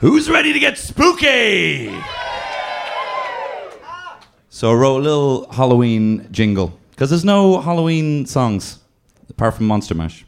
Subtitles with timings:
[0.00, 1.94] Who's ready to get spooky?
[4.50, 8.78] So I wrote a little Halloween jingle because there's no Halloween songs
[9.30, 10.24] apart from Monster Mash,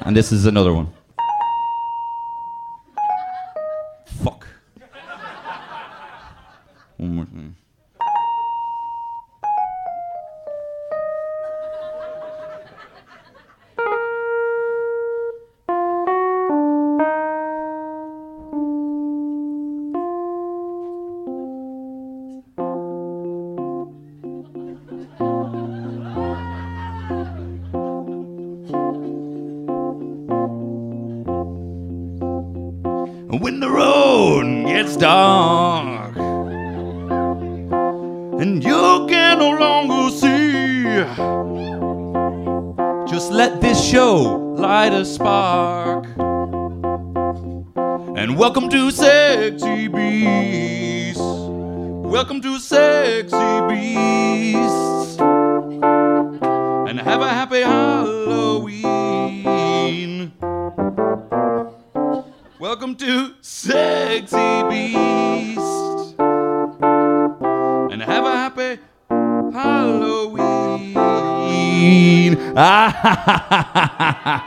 [0.00, 0.88] and this is another one.
[4.06, 4.46] Fuck.
[6.96, 7.26] One more.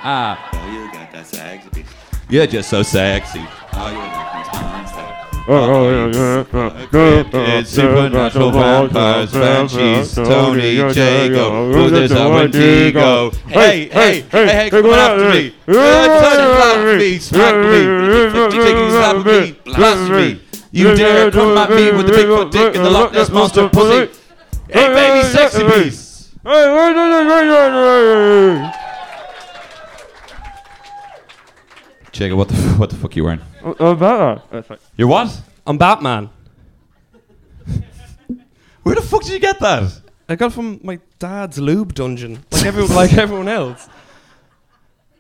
[0.04, 0.50] Ha, ha.
[0.54, 1.90] Oh, you got that sexy beast.
[2.30, 3.40] You're just so sexy.
[3.74, 5.10] Oh, you got this monster.
[7.36, 13.32] It's supernatural vampires, Banshees, Tony, Jago, Buddha's a Wendigo.
[13.48, 15.54] Hey, hey, hey, hey, come on after me.
[15.68, 15.74] Uh,
[16.22, 17.82] Tony, slap me, smack me,
[18.32, 20.40] fifty taking slap me, blasphemy.
[20.72, 24.12] You dare come at me with the Bigfoot dick and the Loch Ness monster pussy.
[24.70, 26.32] Hey, baby, sexy beast.
[32.16, 33.42] Jago, what the what the fuck you wearing?
[34.98, 35.42] You're what?
[35.66, 36.30] I'm Batman.
[38.84, 40.00] Where the fuck did you get that?
[40.30, 43.90] I got it from my dad's lube dungeon, like everyone, like everyone else.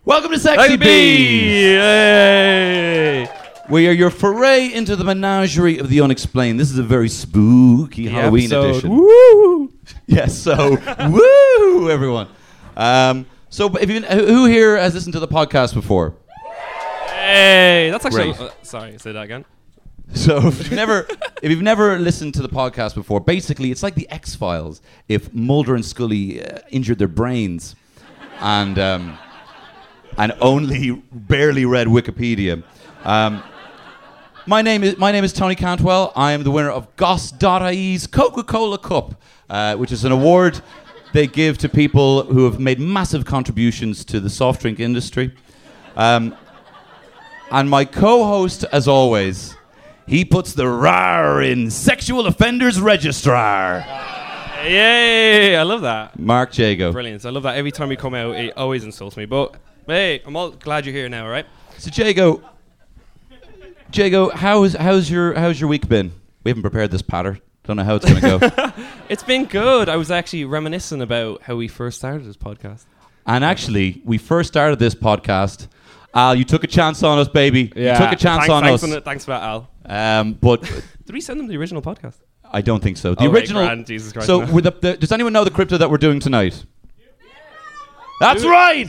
[0.05, 1.51] Welcome to Sexy Beast.
[1.51, 3.27] Yay!
[3.69, 6.59] We are your foray into the menagerie of the unexplained.
[6.59, 8.69] This is a very spooky Halloween episode.
[8.69, 8.89] edition.
[8.91, 9.73] Woo!
[10.05, 10.77] Yes, so
[11.09, 12.27] woo, everyone.
[12.77, 16.15] Um, so, if you, who here has listened to the podcast before?
[17.33, 18.33] Hey, that's actually.
[18.33, 18.51] Great.
[18.51, 19.43] uh, sorry, say that again.
[20.13, 21.07] So, if you've never,
[21.41, 25.33] if you've never listened to the podcast before, basically it's like the X Files if
[25.33, 27.75] Mulder and Scully uh, injured their brains,
[28.39, 29.17] and um,
[30.17, 32.61] and only barely read Wikipedia.
[33.03, 33.41] Um,
[34.45, 36.13] my name is my name is Tony Cantwell.
[36.15, 39.19] I am the winner of Goss.ie's Coca-Cola Cup,
[39.49, 40.61] uh, which is an award
[41.13, 45.33] they give to people who have made massive contributions to the soft drink industry.
[45.95, 46.35] Um,
[47.53, 49.55] and my co-host, as always,
[50.07, 53.85] he puts the RAR in Sexual Offenders Registrar.
[54.65, 55.55] Yay!
[55.55, 56.17] I love that.
[56.17, 56.91] Mark Jago.
[56.91, 57.25] Brilliant.
[57.25, 57.55] I love that.
[57.55, 59.25] Every time we come out, it always insults me.
[59.25, 59.55] But
[59.87, 61.25] hey, I'm all glad you're here now.
[61.25, 61.45] All right.
[61.77, 62.41] So Jago,
[63.93, 66.11] Jago, how's how's your how's your week been?
[66.43, 67.37] We haven't prepared this patter.
[67.65, 68.71] Don't know how it's gonna go.
[69.09, 69.89] It's been good.
[69.89, 72.85] I was actually reminiscing about how we first started this podcast.
[73.27, 75.67] and actually, we first started this podcast.
[76.15, 77.61] Al, you took a chance on us, baby.
[77.75, 78.93] You took a chance thanks, on thanks us.
[78.93, 79.69] for- thanks for that, Al.
[79.85, 82.17] Um, but Did we send them the original podcast?
[82.51, 83.15] I don't think so.
[83.15, 83.63] The Oh, right, original.
[83.65, 84.59] grand, Jesus Christ, so, no.
[84.61, 86.63] the, the, does anyone know the crypto that we're doing tonight?
[88.19, 88.87] That's right,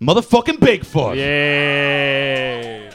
[0.00, 1.16] motherfucking Bigfoot.
[1.16, 2.90] Yay!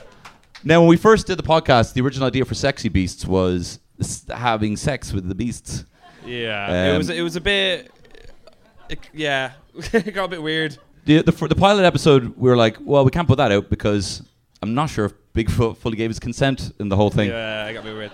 [0.64, 3.80] Now, when we first did the podcast, the original idea for Sexy Beasts was
[4.28, 5.86] having sex with the beasts.
[6.26, 7.92] Yeah, it Um, was it was a bit.
[8.90, 9.52] It, yeah,
[9.94, 10.78] it got a bit weird.
[11.08, 13.70] The, the, for the pilot episode, we were like, well, we can't put that out
[13.70, 14.22] because
[14.62, 17.30] I'm not sure if Bigfoot fully gave his consent in the whole thing.
[17.30, 18.12] Yeah, I got me weird.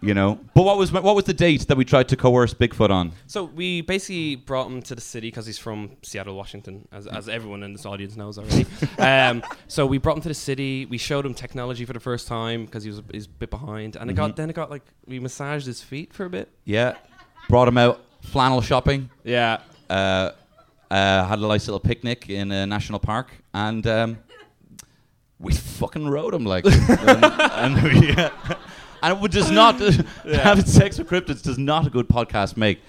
[0.00, 0.38] You know.
[0.54, 3.10] But what was what was the date that we tried to coerce Bigfoot on?
[3.26, 7.28] So we basically brought him to the city because he's from Seattle, Washington, as, as
[7.28, 8.64] everyone in this audience knows already.
[8.98, 10.86] um, so we brought him to the city.
[10.86, 13.50] We showed him technology for the first time because he was a, he's a bit
[13.50, 16.48] behind, and it got then it got like we massaged his feet for a bit.
[16.64, 16.94] Yeah.
[17.48, 19.10] Brought him out flannel shopping.
[19.24, 19.58] Yeah,
[19.90, 20.30] Uh,
[20.90, 24.18] uh, had a nice little picnic in a national park, and um,
[25.38, 28.10] we fucking rode him like, and, and, we,
[29.02, 29.78] and it would just not
[30.24, 32.80] having sex with cryptids does not a good podcast make.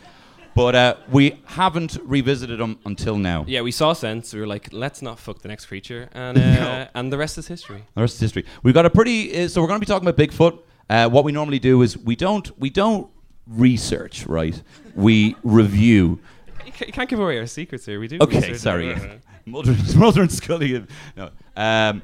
[0.54, 3.46] But uh, we haven't revisited them until now.
[3.48, 3.62] yeah.
[3.62, 4.34] We saw sense.
[4.34, 6.88] We were like, let's not fuck the next creature, and uh, No.
[6.94, 7.86] and the rest is history.
[7.96, 8.46] The rest is history.
[8.62, 9.46] We've got a pretty.
[9.46, 10.60] Uh, so we're going to be talking about Bigfoot.
[10.90, 13.10] Uh, what we normally do is we don't we don't
[13.48, 14.62] research, right?
[14.94, 16.20] We review.
[16.66, 18.00] You can't give away our secrets here.
[18.00, 18.18] We do.
[18.22, 18.96] Okay, sorry.
[19.46, 20.86] Mulder, Mulder and Scully.
[21.18, 21.30] No.
[21.56, 22.02] Um,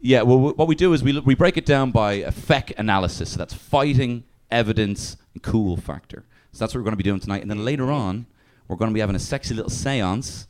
[0.00, 2.32] yeah, well, wh- what we do is we, l- we break it down by a
[2.32, 3.30] FEC analysis.
[3.30, 6.24] So that's fighting, evidence, and cool factor.
[6.52, 7.42] So that's what we're going to be doing tonight.
[7.42, 8.26] And then later on,
[8.68, 10.46] we're going to be having a sexy little seance.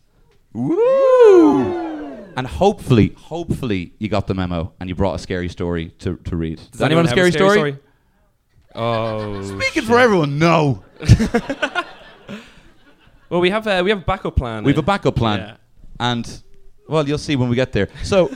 [0.52, 1.88] Woo!
[2.36, 6.36] And hopefully, hopefully, you got the memo and you brought a scary story to, to
[6.36, 6.60] read.
[6.70, 7.78] Does, anyone have a scary, story?
[8.74, 9.42] Oh.
[9.42, 10.84] Speaking for everyone, no.
[13.30, 14.64] Well, we have a we have a backup plan.
[14.64, 15.40] We have uh, a backup plan.
[15.40, 15.56] Yeah.
[16.00, 16.42] And,
[16.88, 17.88] well, you'll see when we get there.
[18.02, 18.30] So,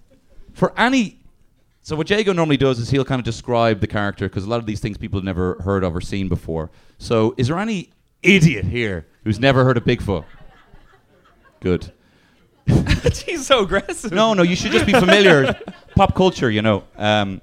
[0.52, 1.18] for any.
[1.82, 4.58] So, what Jago normally does is he'll kind of describe the character because a lot
[4.58, 6.70] of these things people have never heard of or seen before.
[6.98, 7.90] So, is there any
[8.22, 10.24] idiot here who's never heard of Bigfoot?
[11.60, 11.92] Good.
[13.26, 14.12] He's so aggressive.
[14.12, 15.58] No, no, you should just be familiar.
[15.96, 16.84] Pop culture, you know.
[16.96, 17.40] Um,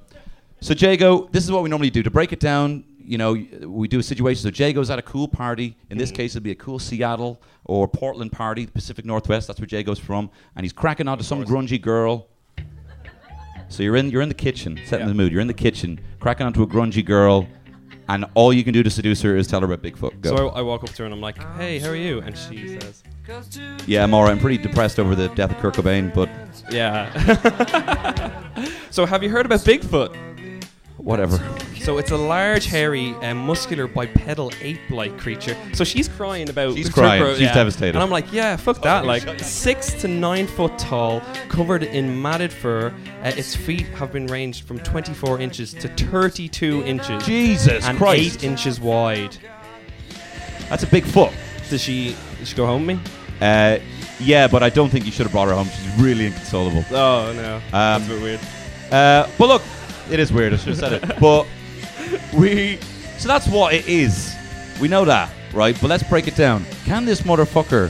[0.61, 2.03] so, Jago, this is what we normally do.
[2.03, 3.33] To break it down, you know,
[3.65, 4.43] we do a situation.
[4.43, 5.77] So, Jago's at a cool party.
[5.89, 6.17] In this mm-hmm.
[6.17, 9.47] case, it'd be a cool Seattle or Portland party, the Pacific Northwest.
[9.47, 10.29] That's where Jago's from.
[10.55, 12.27] And he's cracking onto some grungy girl.
[13.69, 15.13] So you're in, you're in the kitchen, setting Yeah.
[15.13, 15.31] the mood.
[15.31, 17.47] You're in the kitchen, cracking onto a grungy girl,
[18.07, 20.21] and all you can do to seduce her is tell her about Bigfoot.
[20.21, 20.35] Go.
[20.35, 22.37] So I, I walk up to her and I'm like, "Hey, how are you?" And
[22.37, 23.03] she says,
[23.85, 24.31] yeah, I'm alright.
[24.31, 26.29] I'm pretty depressed over the death of Kurt Cobain, but
[26.71, 27.11] "Yeah."
[28.89, 30.15] so have you heard about Bigfoot?
[30.97, 31.37] whatever.
[31.87, 35.55] So it's a large, hairy, and muscular bipedal ape-like creature.
[35.71, 36.75] So she's crying about.
[36.75, 37.23] She's crying.
[37.37, 37.95] She's devastated.
[37.95, 39.05] And I'm like, yeah, fuck that.
[39.05, 42.93] Like six to nine foot tall, covered in matted fur.
[43.23, 47.25] Uh, its feet have been ranged from 24 inches to 32 inches.
[47.25, 48.35] Jesus and Christ.
[48.35, 49.37] eight inches wide.
[50.67, 51.31] That's a big foot.
[51.69, 52.17] Does she?
[52.37, 53.03] Does she go home with me?
[53.39, 53.79] Uh,
[54.19, 55.69] yeah, but I don't think you should have brought her home.
[55.69, 56.83] She's really inconsolable.
[56.91, 58.39] Oh no, that's a bit weird.
[58.91, 59.61] Uh, but look,
[60.11, 60.53] it is weird.
[60.53, 61.19] I should have said it.
[61.21, 61.47] But
[62.37, 62.77] we.
[63.17, 64.35] So that's what it is.
[64.79, 65.77] We know that, right?
[65.81, 66.65] But let's break it down.
[66.85, 67.89] Can this motherfucker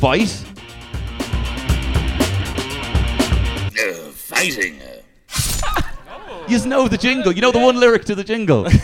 [0.00, 0.44] fight?
[3.78, 4.80] Uh, fighting.
[6.48, 7.32] You know the jingle.
[7.32, 8.66] You know the one lyric to the jingle.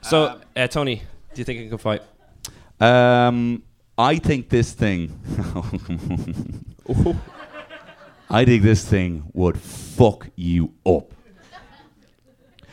[0.00, 1.02] So, uh, Tony,
[1.34, 2.02] do you think it can fight?
[2.80, 3.62] um,
[3.98, 5.20] I think this thing.
[8.30, 11.12] I think this thing would fuck you up.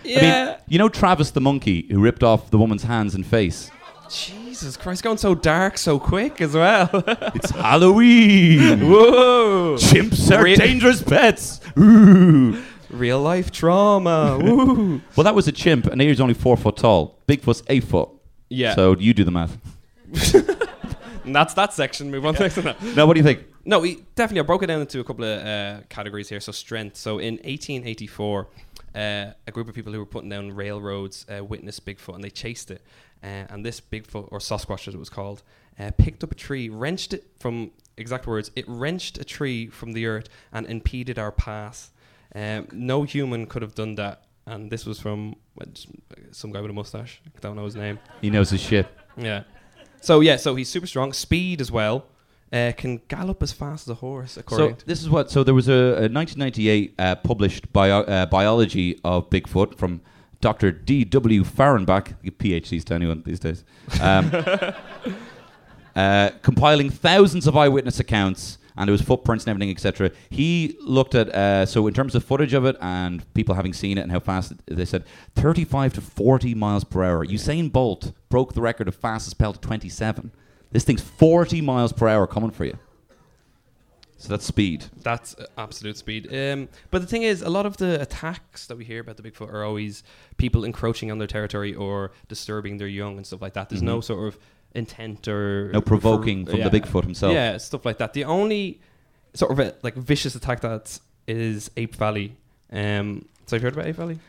[0.05, 3.71] I mean, you know Travis the monkey who ripped off the woman's hands and face.
[4.09, 6.89] Jesus Christ, going so dark so quick as well.
[7.35, 8.89] It's Halloween.
[8.89, 9.75] Whoa!
[9.77, 11.59] Chimps are Re- dangerous pets.
[11.77, 12.61] Ooh.
[12.89, 14.39] Real life trauma.
[14.41, 15.01] Woo!
[15.15, 17.19] Well, that was a chimp, and he he's only four foot tall.
[17.27, 18.09] Bigfoot's eight foot.
[18.49, 18.75] Yeah.
[18.75, 19.57] So you do the math.
[21.25, 22.11] And that's that section.
[22.11, 22.75] Move on to next one.
[22.95, 23.45] Now, what do you think?
[23.65, 24.41] No, we definitely.
[24.41, 26.39] I broke it down into a couple of uh, categories here.
[26.39, 26.97] So strength.
[26.97, 28.47] So in 1884,
[28.95, 32.29] uh, a group of people who were putting down railroads uh, witnessed Bigfoot, and they
[32.29, 32.81] chased it.
[33.21, 35.43] Uh, and this Bigfoot, or Sasquatch as it was called,
[35.79, 38.51] uh, picked up a tree, wrenched it from exact words.
[38.55, 41.91] It wrenched a tree from the earth and impeded our path.
[42.33, 44.23] Um, no human could have done that.
[44.45, 45.65] And this was from uh,
[46.31, 47.21] some guy with a mustache.
[47.25, 47.99] I don't know his name.
[48.21, 48.87] He knows his shit.
[49.17, 49.43] Yeah.
[50.01, 52.05] So yeah, so he's super strong, speed as well.
[52.53, 55.31] Uh, can gallop as fast as a horse, according So to this is what.
[55.31, 60.01] So there was a, a 1998 uh, published bio, uh, biology of Bigfoot from
[60.41, 60.71] Dr.
[60.71, 61.03] D.
[61.05, 61.43] W.
[61.43, 62.15] Fahrenbach.
[62.23, 63.63] PhDs to anyone these days.
[63.99, 64.31] Um,
[65.95, 70.11] uh, compiling thousands of eyewitness accounts, and there was footprints and everything, etc.
[70.29, 73.97] He looked at uh, so in terms of footage of it and people having seen
[73.97, 75.03] it and how fast it, they said
[75.35, 77.25] 35 to 40 miles per hour.
[77.25, 80.31] Usain Bolt broke the record of fastest pelt at 27.
[80.75, 82.77] This thing's 40 miles per hour coming for you.
[84.17, 84.83] So that's speed.
[85.03, 86.27] that's uh, absolute speed.
[86.35, 89.23] Um, but the thing is, a lot of the attacks that we hear about the
[89.23, 90.03] Bigfoot are always
[90.35, 93.69] people encroaching on their territory or disturbing their young and stuff like that.
[93.69, 94.37] There's no sort of
[94.73, 95.73] intent or Mm-hmm.
[95.75, 96.69] No provoking from the yeah.
[96.69, 97.31] Bigfoot himself.
[97.33, 98.11] Yeah, stuff like that.
[98.11, 98.81] The only
[99.33, 102.35] sort of a, like vicious attack that's Ape Valley.
[102.69, 104.19] Um, so have you heard about Ape Valley?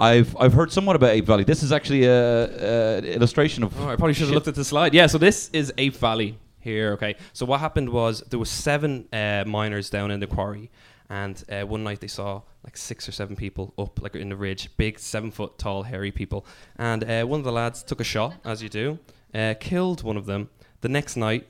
[0.00, 1.44] I've I've heard somewhat about Ape Valley.
[1.44, 3.78] This is actually a, a illustration of.
[3.78, 4.94] Oh, I probably should have looked at the slide.
[4.94, 6.92] Yeah, so this is Ape Valley here.
[6.92, 10.70] Okay, so what happened was there was seven uh, miners down in the quarry,
[11.10, 14.36] and uh, one night they saw like six or seven people up like in the
[14.36, 18.04] ridge, big seven foot tall hairy people, and uh, one of the lads took a
[18.04, 18.98] shot as you do,
[19.34, 20.48] uh, killed one of them.
[20.80, 21.46] The next night,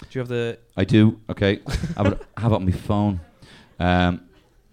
[0.00, 0.58] do you have the?
[0.76, 1.20] I do.
[1.30, 1.60] Okay,
[1.96, 3.20] I have it, have it on my phone.
[3.78, 4.22] Um,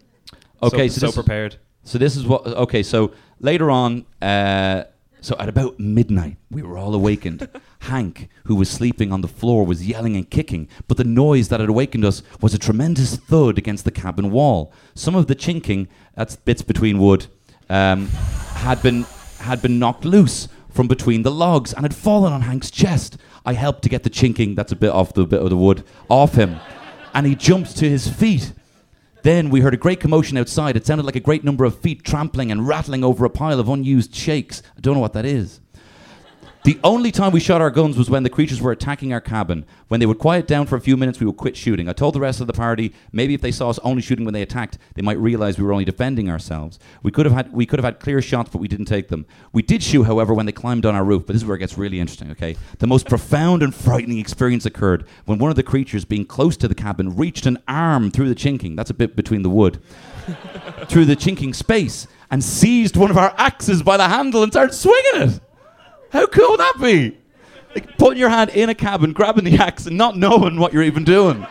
[0.63, 1.57] okay, so, so, so prepared.
[1.83, 2.45] So this is what.
[2.45, 4.83] Okay, so later on, uh,
[5.21, 7.47] so at about midnight, we were all awakened.
[7.79, 11.59] Hank, who was sleeping on the floor, was yelling and kicking, but the noise that
[11.59, 14.73] had awakened us was a tremendous thud against the cabin wall.
[14.95, 17.27] Some of the chinking, that's bits between wood,
[17.69, 19.03] um, had been
[19.39, 23.17] had been knocked loose from between the logs and had fallen on Hank's chest.
[23.45, 25.83] I helped to get the chinking, that's a bit off the bit of the wood,
[26.09, 26.59] off him,
[27.13, 28.53] and he jumped to his feet.
[29.23, 30.75] Then we heard a great commotion outside.
[30.75, 33.69] It sounded like a great number of feet trampling and rattling over a pile of
[33.69, 34.61] unused shakes.
[34.77, 35.61] I don't know what that is.
[36.63, 39.65] The only time we shot our guns was when the creatures were attacking our cabin.
[39.89, 41.89] When they would quiet down for a few minutes, we would quit shooting.
[41.89, 44.33] I told the rest of the party maybe if they saw us only shooting when
[44.33, 46.79] they attacked, they might realize we were only defending ourselves.
[47.01, 49.25] We could have had we could have had clear shots, but we didn't take them.
[49.51, 51.25] We did shoot, however, when they climbed on our roof.
[51.25, 52.31] But this is where it gets really interesting.
[52.31, 56.55] Okay, the most profound and frightening experience occurred when one of the creatures, being close
[56.55, 58.77] to the cabin, reached an arm through the chinking.
[58.77, 59.81] That's a bit between the wood.
[60.87, 64.73] through the chinking space and seized one of our axes by the handle and started
[64.73, 65.41] swinging it.
[66.13, 67.17] How cool would that be?
[67.75, 70.83] Like putting your hand in a cabin, grabbing the axe, and not knowing what you're
[70.83, 71.45] even doing.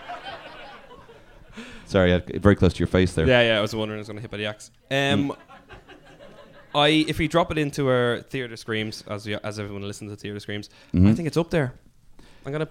[1.87, 3.27] Sorry, I very close to your face there.
[3.27, 3.59] Yeah, yeah.
[3.59, 4.71] I was wondering I was going to hit by the axe.
[4.91, 5.35] Um,
[6.75, 10.17] I if we drop it into our theater screams as we, as everyone listens to
[10.17, 11.09] theater screams, Mm-hmm.
[11.09, 11.75] I think it's up there.
[12.47, 12.69] I'm gonna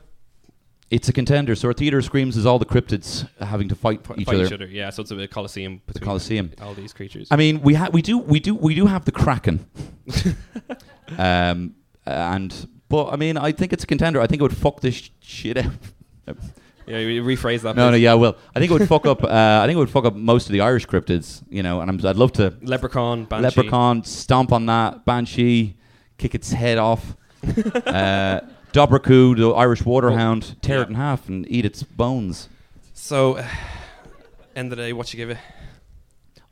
[0.89, 1.53] It's a contender.
[1.55, 4.45] So our theater screams is all the cryptids having to fight f- each fight other.
[4.45, 4.65] each other.
[4.65, 6.51] Yeah, so it's a bit coliseum between coliseum.
[6.61, 7.27] all these creatures.
[7.29, 9.67] I mean, we ha- we do we do we do have the kraken.
[11.17, 14.19] um, and but I mean, I think it's a contender.
[14.19, 15.71] I think it would fuck this sh- shit up.
[16.27, 17.75] yeah, rephrase that.
[17.75, 18.35] No, no, yeah, I will.
[18.55, 19.23] I think it would fuck up.
[19.23, 21.81] Uh, I think it would fuck up most of the Irish cryptids, you know.
[21.81, 23.43] And I'm, I'd love to Leprechaun, Banshee.
[23.43, 25.77] leprechaun stomp on that banshee,
[26.17, 27.15] kick its head off.
[27.43, 28.41] uh,
[28.73, 30.83] Dobhar-chú, the Irish waterhound, tear yeah.
[30.83, 32.47] it in half and eat its bones.
[32.93, 33.35] So,
[34.55, 35.37] end of the day, what you give it?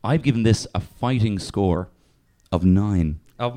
[0.04, 1.90] I've given this a fighting score
[2.52, 3.20] of nine.
[3.40, 3.56] Of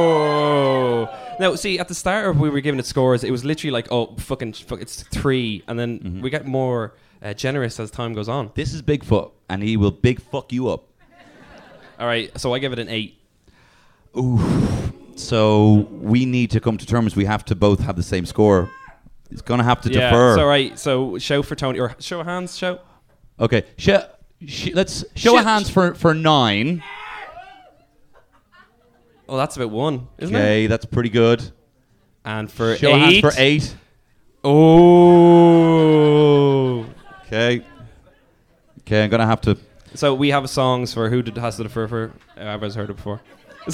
[0.00, 1.08] no.
[1.38, 3.88] Now, see, at the start of we were giving it scores, it was literally like,
[3.90, 6.20] oh, fucking, fuck, it's three, and then Mm-hmm.
[6.20, 8.50] we get more uh, generous as time goes on.
[8.54, 10.84] This is Bigfoot, and he will big fuck you up.
[11.98, 13.16] All right, so I give it an eight.
[15.16, 17.14] So we need to come to terms.
[17.16, 18.70] We have to both have the same score.
[19.30, 20.34] It's gonna have to yeah, defer.
[20.36, 22.80] so right, so show for Tony or show of hands, show.
[23.38, 23.90] Okay, sh-
[24.46, 26.82] sh- let's show of hands for for nine.
[29.30, 30.38] Oh, that's about one, isn't it?
[30.38, 31.40] Okay, that's pretty good.
[32.24, 33.72] And for Show eight, hands for eight.
[35.50, 36.84] Oh.
[37.26, 37.64] Okay.
[38.80, 39.56] Okay, I'm gonna have to.
[39.94, 42.12] So we have songs for who did has to defer for.
[42.36, 43.20] I've heard it before.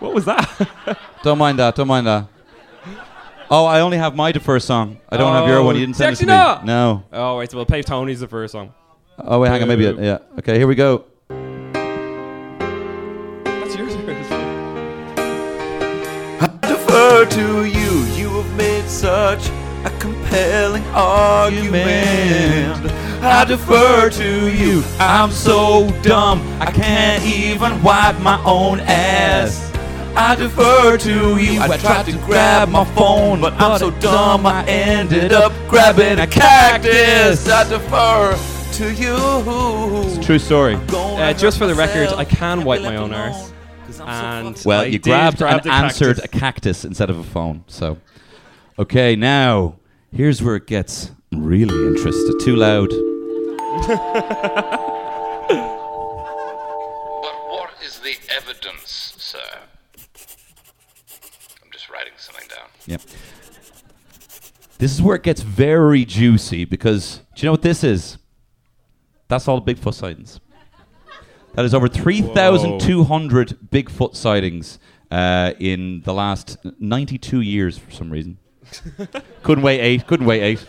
[0.00, 0.98] what was that?
[1.22, 1.76] Don't mind that.
[1.76, 2.26] Don't mind that.
[3.52, 4.98] Oh, I only have my defer song.
[5.08, 5.76] I don't have your Oh, one.
[5.76, 6.38] You didn't send it to actually me.
[6.38, 6.64] not?
[6.64, 7.04] No.
[7.12, 7.48] oh, right.
[7.48, 8.74] So we'll play Tony's the first song.
[9.16, 9.68] Oh wait, hang on.
[9.68, 10.18] Maybe it, yeah.
[10.40, 11.04] Okay, here we go.
[17.30, 18.04] To you.
[18.14, 19.48] You have made such
[19.84, 22.90] a compelling argument.
[23.22, 24.82] I defer to you.
[24.98, 29.70] I'm so dumb, I can't even wipe my own ass.
[30.16, 31.60] I defer to you.
[31.60, 36.26] I tried to grab my phone, but I'm so dumb I ended up grabbing a
[36.26, 37.48] cactus.
[37.48, 38.36] I defer
[38.72, 39.16] to you.
[40.06, 40.74] It's a True story.
[40.74, 43.49] Uh, just for the record, I can wipe my own arse.
[44.08, 46.24] And Well, I you did grabbed grab and the answered cactus.
[46.24, 47.64] a cactus instead of a phone.
[47.66, 47.98] So,
[48.78, 49.76] okay, now
[50.12, 52.38] here's where it gets really interesting.
[52.40, 52.90] Too loud.
[57.22, 59.38] But what is the evidence, sir?
[61.62, 62.68] I'm just writing something down.
[62.86, 63.02] Yep.
[64.78, 68.18] This is where it gets very juicy because do you know what this is?
[69.28, 70.40] That's all the Bigfoot sightings.
[71.60, 74.78] That is over 3,200 Bigfoot sightings
[75.10, 78.38] uh, in the last 92 years for some reason.
[79.42, 80.06] couldn't wait eight.
[80.06, 80.66] Couldn't wait eight.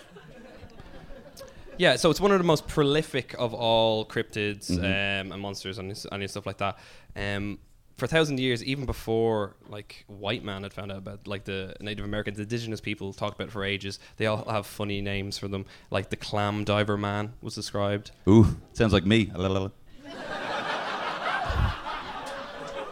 [1.77, 4.83] Yeah, so it's one of the most prolific of all cryptids Mm-hmm.
[4.83, 6.77] um, and monsters and, and stuff like that.
[7.15, 7.59] Um,
[7.97, 11.73] for a thousand years, even before like white man had found out about like the
[11.79, 13.97] Native Americans, indigenous people talked about it for ages.
[14.17, 18.11] They all have funny names for them, like the clam diver man was described.
[18.27, 19.31] Ooh, sounds like me.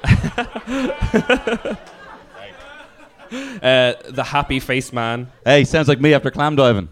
[3.32, 5.32] Uh, the happy face man.
[5.46, 6.90] Hey, sounds like me after clam diving.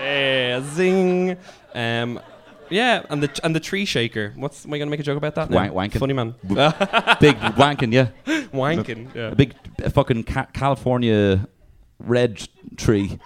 [0.00, 1.36] Yeah, zing.
[1.74, 2.18] Um,
[2.70, 4.32] yeah, and the and the tree shaker.
[4.36, 5.50] What's am I gonna make a joke about that?
[5.50, 5.70] now?
[5.70, 5.98] Wank- wanking.
[5.98, 6.34] Funny man.
[7.20, 8.08] Big wanking, yeah.
[8.54, 9.14] Wanking.
[9.14, 9.28] Yeah.
[9.28, 11.46] A big uh, fucking ca- California
[11.98, 13.18] red tree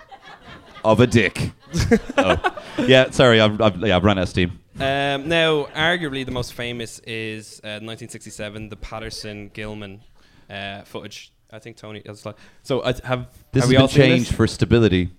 [0.84, 1.52] of a dick.
[2.18, 2.56] oh.
[2.78, 4.58] Yeah, sorry, I've, I've, yeah, I've run out of steam.
[4.76, 10.00] Um, now, arguably the most famous is uh, 1967, the Patterson Gimlin
[10.48, 11.32] uh, footage.
[11.50, 12.02] I think Tony.
[12.62, 13.28] So I have.
[13.52, 14.36] This have we been all seen changed this?
[14.36, 15.10] for stability.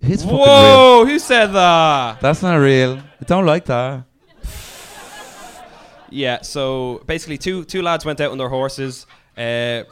[0.00, 0.46] It's fucking real.
[0.46, 1.04] Whoa!
[1.06, 2.20] Who said that?
[2.20, 2.98] That's not real.
[2.98, 4.04] I don't like that.
[6.10, 6.40] Yeah.
[6.42, 9.06] So basically, two two lads went out on their horses,
[9.36, 9.82] uh,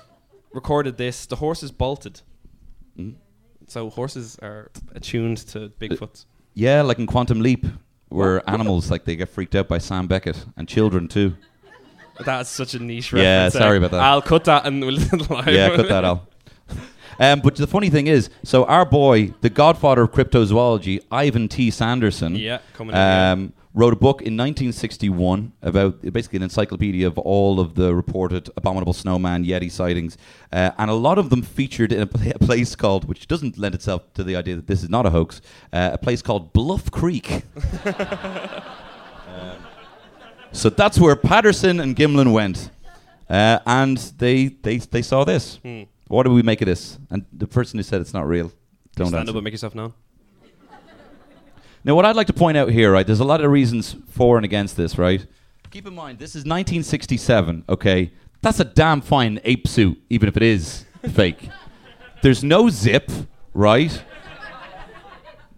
[0.52, 1.26] recorded this.
[1.26, 2.22] The horses bolted.
[2.98, 3.16] Mm.
[3.66, 6.26] So horses are attuned to Bigfoots.
[6.54, 7.66] Yeah, like in Quantum Leap,
[8.08, 11.34] where animals like they get freaked out by Sam Beckett and children too.
[12.24, 13.54] That's such a niche Yeah, reference.
[13.54, 14.00] sorry about that.
[14.00, 14.98] I'll cut that and we'll.
[15.48, 16.30] Yeah, cut that out.
[17.18, 21.70] Um, but the funny thing is, so our boy, the godfather of cryptozoology, Ivan T.
[21.70, 23.32] Sanderson, Yeah, coming in, yeah.
[23.76, 28.92] Wrote a book in 1961 about basically an encyclopedia of all of the reported abominable
[28.92, 30.16] snowman Yeti sightings,
[30.52, 33.58] uh, and a lot of them featured in a, pla- a place called, which doesn't
[33.58, 35.40] lend itself to the idea that this is not a hoax,
[35.72, 37.42] uh, a place called Bluff Creek.
[39.26, 39.56] Um,
[40.52, 42.70] so that's where Patterson and Gimlin went,
[43.28, 45.56] uh, and they, they they saw this.
[45.56, 45.82] Hmm.
[46.06, 46.98] What do we make of this?
[47.10, 48.52] And the person who said it's not real,
[48.94, 49.30] don't Stand answer.
[49.30, 49.92] up and make yourself known.
[51.86, 54.36] Now, what I'd like to point out here, right, there's a lot of reasons for
[54.36, 55.26] and against this, right?
[55.70, 58.10] Keep in mind, this is 1967, okay?
[58.40, 61.50] That's a damn fine ape suit, even if it is fake.
[62.22, 63.10] There's no zip,
[63.52, 64.02] right?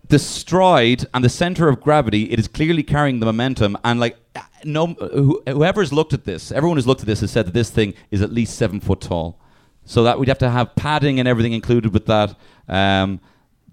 [0.09, 3.79] The stride and the center of gravity, it is clearly carrying the momentum.
[3.85, 4.17] And, like,
[4.65, 7.71] no, who, whoever's looked at this, everyone who's looked at this has said that this
[7.71, 9.41] thing is at least seven foot tall.
[9.85, 12.35] So that we'd have to have padding and everything included with that.
[12.69, 13.21] Um,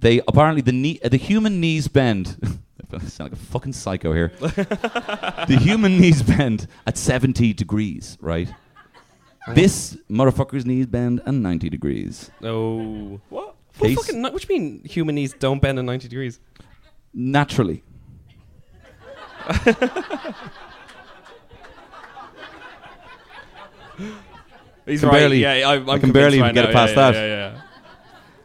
[0.04, 2.38] they apparently the knee, uh, the human knees bend.
[2.94, 4.32] I sound like a fucking psycho here.
[4.40, 8.48] the human knees bend at 70 degrees, right?
[9.56, 12.30] This motherfucker's knees bend at 90 degrees.
[12.44, 13.20] Oh.
[13.30, 13.56] What?
[13.80, 16.40] What Case- fucking, what do you mean human knees don't bend at 90 degrees?
[17.16, 17.84] Naturally.
[24.86, 25.20] He's Can right.
[25.20, 26.70] barely- yeah, I, I'm I can convinced barely right even get now.
[26.70, 27.16] it past yeah, that.
[27.16, 27.62] Yeah, yeah,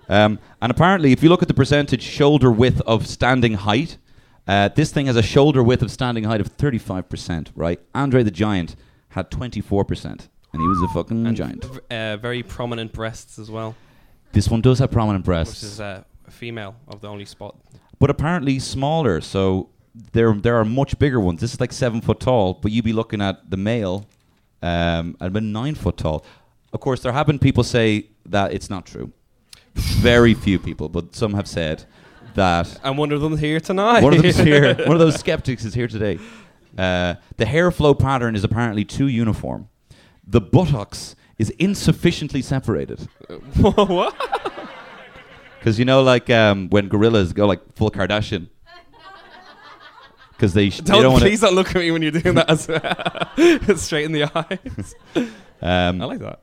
[0.08, 0.24] yeah.
[0.24, 3.98] Um, and apparently, if you look at the percentage shoulder width of standing height,
[4.46, 7.80] uh, this thing has a shoulder width of standing height of 35%, right?
[7.94, 8.76] Andre the Giant
[9.10, 11.64] had 24%, and he was a fucking And giant.
[11.64, 13.74] v- uh, very prominent breasts as well,
[14.32, 15.62] This one does have prominent which breasts.
[15.62, 17.56] is uh, a female of the only spot.
[17.98, 19.20] but apparently smaller.
[19.20, 19.70] So
[20.12, 21.40] there there are much bigger ones.
[21.40, 24.06] This is like seven foot tall, but you'd be looking at the male
[24.62, 26.24] um, at about nine foot tall.
[26.72, 29.12] Of course, there have been people say that it's not true.
[29.74, 31.84] Very few people, but some have said
[32.34, 34.02] that And one of them here tonight.
[34.02, 34.74] one of them's here.
[34.86, 36.18] One of those skeptics is here today.
[36.76, 39.68] Uh, the hair flow pattern is apparently too uniform.
[40.26, 43.00] The buttocks is insufficiently separated.
[43.56, 44.14] what?
[45.58, 48.48] Because you know, like um, when gorillas go like full Kardashian.
[50.30, 52.36] Because they, sh- they Don't, don't want please don't look at me when you're doing
[52.36, 52.48] that.
[52.48, 54.94] As straight in the eyes.
[55.60, 56.40] Um, I like that.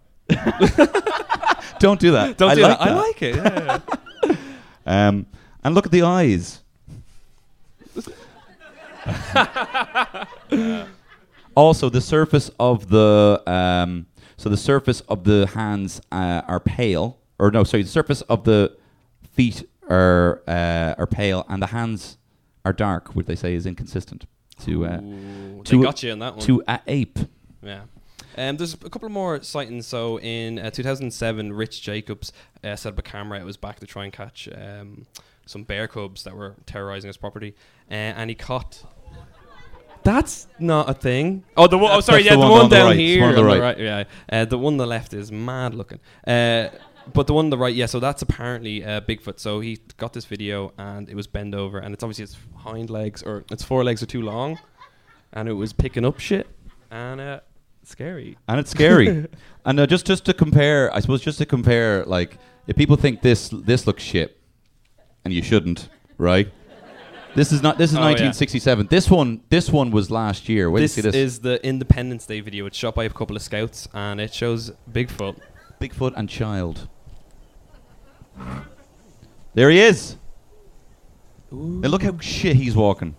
[1.79, 2.37] Don't do that.
[2.37, 2.87] Don't I do like that.
[2.87, 3.35] I like it.
[3.35, 3.79] Yeah.
[4.87, 5.25] Um,
[5.63, 6.61] and look at the eyes.
[11.55, 14.05] also, the surface of the um,
[14.37, 18.43] so the surface of the hands uh, are pale, or no, sorry, the surface of
[18.43, 18.75] the
[19.33, 22.17] feet are uh, are pale, and the hands
[22.63, 24.25] are dark, which they say is inconsistent
[24.65, 26.45] to uh, Ooh, to they got you on that one.
[26.45, 27.19] to a ape.
[27.61, 27.81] Yeah.
[28.37, 29.87] Um, there's a couple more sightings.
[29.87, 32.31] So in uh, 2007, Rich Jacobs
[32.63, 33.39] uh, set up a camera.
[33.39, 35.05] It was back to try and catch um,
[35.45, 37.55] some bear cubs that were terrorizing his property,
[37.89, 38.83] uh, and he caught.
[40.03, 41.43] That's not a thing.
[41.57, 41.91] Oh, the one.
[41.91, 42.23] Oh, sorry.
[42.23, 42.99] Yeah, the one one, down right.
[42.99, 43.21] Here.
[43.21, 43.79] one on the on right.
[43.79, 44.03] Yeah.
[44.31, 45.99] Uh, the one on the left is mad looking.
[46.27, 46.69] Uh,
[47.13, 47.85] but the one on the right, yeah.
[47.87, 49.39] So that's apparently uh, Bigfoot.
[49.39, 52.89] So he got this video, and it was bend over, and it's obviously its hind
[52.89, 54.59] legs or its forelegs are too long,
[55.33, 56.47] and it was picking up shit,
[56.91, 57.39] and uh,
[57.91, 58.37] scary.
[58.47, 59.27] and it's scary.
[59.65, 63.21] and uh, just just to compare, I suppose just to compare, like if people think
[63.21, 64.37] this this looks shit,
[65.23, 66.51] and you shouldn't, right?
[67.35, 67.77] This is not.
[67.77, 68.05] This is Oh, yeah.
[68.07, 68.87] 1967.
[68.89, 69.41] This one.
[69.49, 70.71] This one was last year.
[70.71, 71.13] Wait this see this.
[71.15, 72.65] is the Independence Day video.
[72.65, 75.37] It's shot by a couple of scouts, and it shows Bigfoot.
[75.81, 76.87] Bigfoot and child.
[79.53, 80.15] There he is.
[81.51, 83.15] And look how shit he's walking.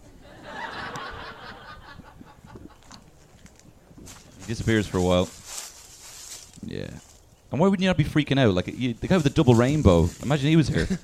[4.47, 5.29] He disappears for a while.
[6.65, 6.89] Yeah.
[7.51, 8.55] And why wouldn't you not be freaking out?
[8.55, 10.09] Like you, the guy with the double rainbow.
[10.23, 10.87] Imagine he was here.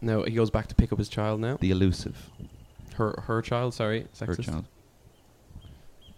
[0.00, 1.56] No, he goes back to pick up his child now.
[1.60, 2.30] the elusive.
[2.96, 4.66] Her her child, sorry, Her child.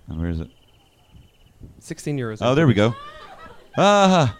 [0.09, 0.49] And where is it?
[1.81, 2.39] 16 euros.
[2.41, 2.95] Oh, there we go.
[3.79, 4.37] Ah,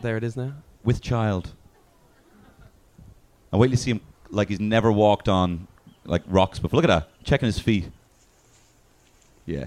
[0.00, 0.52] There it is now.
[0.84, 1.52] with child.
[3.50, 5.68] And wait till you see him like he's never walked on
[6.04, 6.76] like rocks before.
[6.78, 7.90] Look at that, checking his feet.
[9.46, 9.66] Yeah.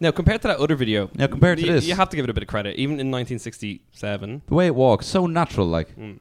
[0.00, 2.24] Now, compared to that other video, Now compared to you, this, you have to give
[2.24, 2.74] it a bit of credit.
[2.76, 6.18] Even in 1967, the way it walks, so natural, like Mm.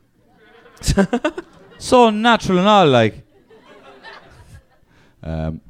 [1.80, 3.24] so natural and all, like.
[5.24, 5.62] Um,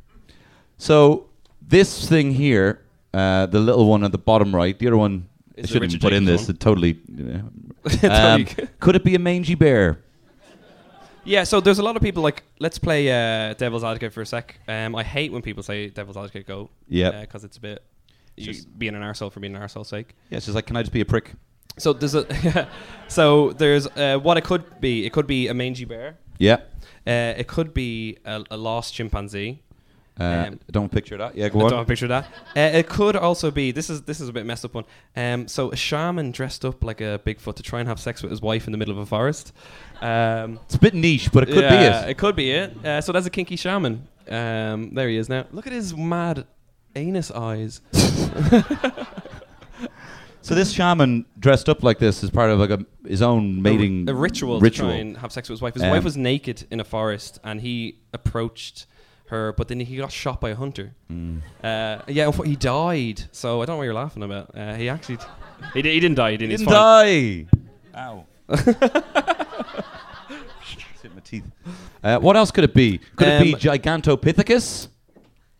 [0.77, 1.25] so
[1.61, 2.79] this thing here,
[3.13, 5.27] uh, the little one at the bottom right, the other one.
[5.57, 6.47] I Is the shouldn't put in this.
[6.47, 6.97] It totally.
[7.13, 7.41] yeah.
[7.83, 8.45] Totally Um,
[8.79, 9.99] could it be a mangy bear?
[11.23, 11.43] Yeah.
[11.43, 14.59] So there's a lot of people like, let's play uh, devil's advocate for a sec.
[14.67, 16.69] Um, I hate when people say devil's advocate go.
[16.87, 17.21] Yep.
[17.21, 17.83] Because it's a bit
[18.37, 20.15] you Just- being an arsehole for being an arsehole's sake.
[20.29, 21.33] Yeah, it's just like, can I just be a prick?
[21.77, 22.67] So there's a
[23.07, 25.05] so there's uh, what it could be.
[25.05, 26.17] It could be a mangy bear.
[26.37, 26.57] Yeah.
[27.07, 29.61] Uh, it could be a, a lost chimpanzee.
[30.19, 31.35] Uh, Um, don't picture that.
[31.35, 31.53] Yeah, I on.
[31.53, 31.71] don't on.
[31.79, 32.25] have a picture that.
[32.55, 34.85] Uh, it could also be this is this is a bit messed up one.
[35.15, 38.29] Um, so a shaman dressed up like a Bigfoot to try and have sex with
[38.31, 39.53] his wife in the middle of a forest.
[40.01, 42.09] Um, It's a bit niche, but it could yeah, be it.
[42.11, 42.85] It could be it.
[42.85, 44.07] Uh, so that's a kinky shaman.
[44.29, 45.45] Um, there he is now.
[45.51, 46.45] Look at his mad
[46.95, 47.81] anus eyes.
[50.43, 54.09] So this shaman dressed up like this is part of like a, his own mating
[54.09, 54.87] a, ritual, ritual.
[54.89, 55.75] to try and have sex with his wife.
[55.75, 58.87] His Um, wife was naked in a forest, and he approached
[59.31, 60.93] her, but then he got shot by a hunter.
[61.09, 61.41] Mm.
[61.63, 63.23] Uh, yeah, he died.
[63.31, 64.51] So I don't know what you're laughing about.
[64.55, 65.17] Uh, he actually,
[65.73, 66.31] he, di- he didn't die.
[66.31, 67.47] He didn't, Didn't die.
[67.95, 68.25] Ow.
[71.01, 71.43] Hit my teeth.
[72.03, 72.99] Uh, what else could it be?
[73.15, 74.87] Could it be Um, Gigantopithecus?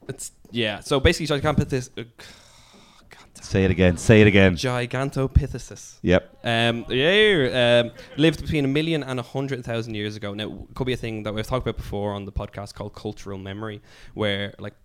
[0.08, 0.80] It's yeah.
[0.82, 1.90] So basically, Gigantopithecus.
[3.42, 3.98] Say it again.
[3.98, 4.56] Say it again.
[4.56, 5.98] Gigantopithecus.
[6.02, 6.40] Yep.
[6.44, 10.34] Um, yeah, um, lived between a million and a hundred thousand years ago.
[10.34, 12.94] Now, it could be a thing that we've talked about before on the podcast called
[12.94, 13.82] cultural memory,
[14.14, 14.76] where like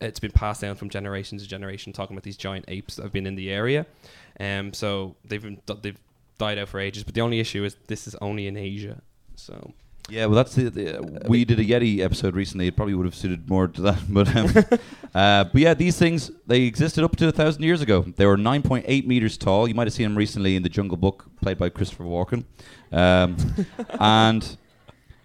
[0.00, 3.12] it's been passed down from generation to generation, talking about these giant apes that have
[3.12, 3.86] been in the area.
[4.38, 5.98] Um, so they've been, they've
[6.38, 9.00] died out for ages, but the only issue is this is only in Asia.
[9.36, 9.72] So
[10.08, 12.68] Yeah, well, that's the, the we did a Yeti episode recently.
[12.68, 14.46] It probably would have suited more to that, but um,
[15.14, 18.02] uh, but yeah, these things they existed up to a thousand years ago.
[18.02, 19.66] They were 9.8 meters tall.
[19.66, 22.44] You might have seen them recently in the Jungle Book, played by Christopher Walken.
[22.92, 23.36] Um,
[24.00, 24.56] and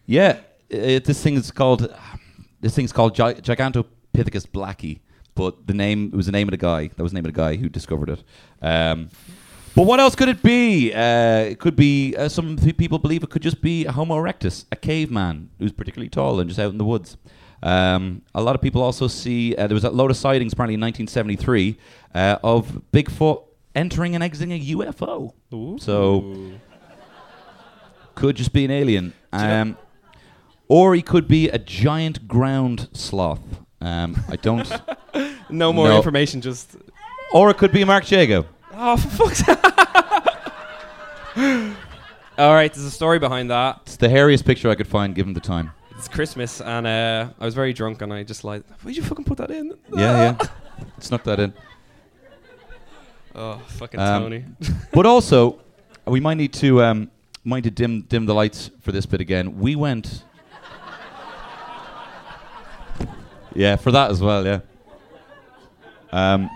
[0.07, 0.39] yeah,
[0.69, 1.93] it, this thing is called
[2.59, 4.99] this thing's called Gi- Gigantopithecus blacki.
[5.35, 6.87] But the name it was the name of the guy.
[6.87, 8.23] That was the name of the guy who discovered it.
[8.61, 9.09] Um,
[9.75, 10.93] but what else could it be?
[10.93, 14.15] Uh, it could be, uh, some pe- people believe it could just be a Homo
[14.15, 17.17] erectus, a caveman who's particularly tall and just out in the woods.
[17.63, 20.73] Um, a lot of people also see, uh, there was a load of sightings apparently
[20.75, 21.77] in 1973
[22.15, 23.43] uh, of Bigfoot
[23.75, 25.33] entering and exiting a UFO.
[25.79, 26.51] So,
[28.15, 29.13] could just be an alien.
[29.31, 29.77] Um,
[30.67, 33.41] or he could be a giant ground sloth.
[33.79, 34.69] Um, I don't.
[35.49, 35.97] no more No.
[35.97, 36.41] information.
[36.41, 36.75] Just
[37.33, 38.45] or it could be Mark Jago.
[38.81, 39.57] Oh, for fuck's sake.
[42.37, 43.81] All right, there's a story behind that.
[43.83, 45.71] It's the hairiest picture I could find given the time.
[45.97, 49.25] It's Christmas, and uh, I was very drunk, and I just like, why'd you fucking
[49.25, 49.73] put that in?
[49.93, 50.47] Yeah, yeah.
[50.99, 51.53] Snuck that in.
[53.35, 54.45] Oh, fucking Um, Tony.
[54.91, 55.59] But also,
[56.05, 57.11] we might need to um,
[57.43, 59.59] might need to dim dim the lights for this bit again.
[59.59, 60.23] We went.
[63.53, 64.45] Yeah, for that as well.
[64.45, 64.59] Yeah.
[66.11, 66.49] Um,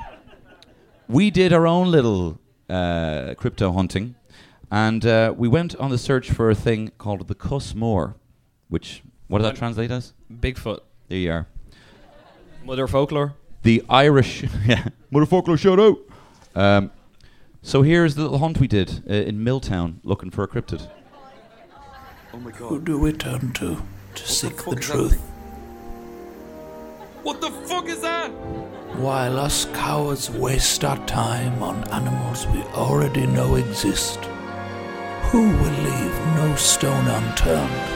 [1.08, 2.40] we did our own little
[2.70, 4.16] uh, crypto hunting,
[4.72, 8.16] and uh, we went on the search for a thing called the Cusmore,
[8.70, 10.14] which what does that translate as?
[10.32, 10.80] Bigfoot.
[11.08, 11.48] There you are.
[12.64, 13.36] Mother folklore.
[13.62, 15.98] the Irish yeah mother folklore shout out.
[16.56, 16.92] Um,
[17.62, 20.88] so here's the little hunt we did uh, in Milltown looking for a cryptid.
[22.56, 23.82] Who do we turn to
[24.16, 25.22] to seek the truth?
[27.26, 28.28] What the fuck is that?
[28.98, 34.20] While us cowards waste our time on animals we already know exist,
[35.32, 37.88] who will leave no stone unturned?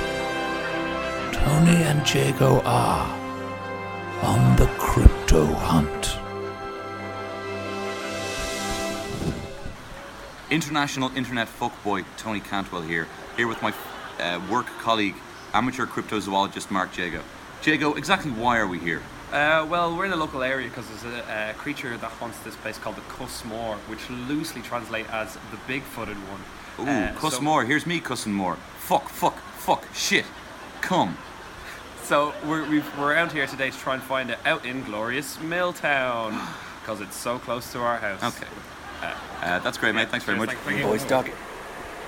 [1.32, 3.06] Tony and Jago are
[4.24, 6.18] on the crypto hunt.
[10.50, 13.08] International internet fuckboy Tony Cantwell here.
[13.38, 13.76] here with my
[14.20, 15.18] uh, work colleague,
[15.54, 17.22] amateur cryptozoologist Mark Jago.
[17.64, 19.04] Jago, exactly why are we here?
[19.32, 22.56] Uh, well, we're in a local area because there's a, a creature that haunts this
[22.56, 26.42] place called the Cussmore, which loosely translate as the big-footed one.
[26.88, 28.56] Ooh, Uh, cuss so- Here's me cussing more.
[28.80, 30.26] Fuck, fuck, fuck, shit.
[30.82, 31.16] Come.
[32.04, 35.40] So we're, we've, we're out here today to try and find it out in glorious
[35.42, 36.32] Milltown
[36.82, 38.24] because it's so close to our house.
[38.24, 38.48] Okay.
[39.44, 40.10] Uh, that's great, mate.
[40.10, 40.50] Thanks very much.
[40.50, 40.86] thank- thank you.
[40.86, 41.34] Boys dogging.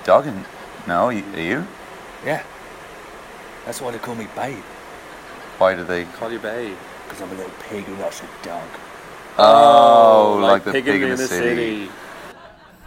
[0.02, 0.44] Dogging?
[0.88, 1.66] No, are you?
[2.24, 2.42] Yeah.
[3.64, 4.58] That's why they call me Babe.
[5.58, 6.04] Why do they?
[6.06, 6.76] Call you babe.
[7.12, 8.66] Because I'm a little pig who lost a dog.
[9.36, 11.90] Oh, like, the pig, in the, city.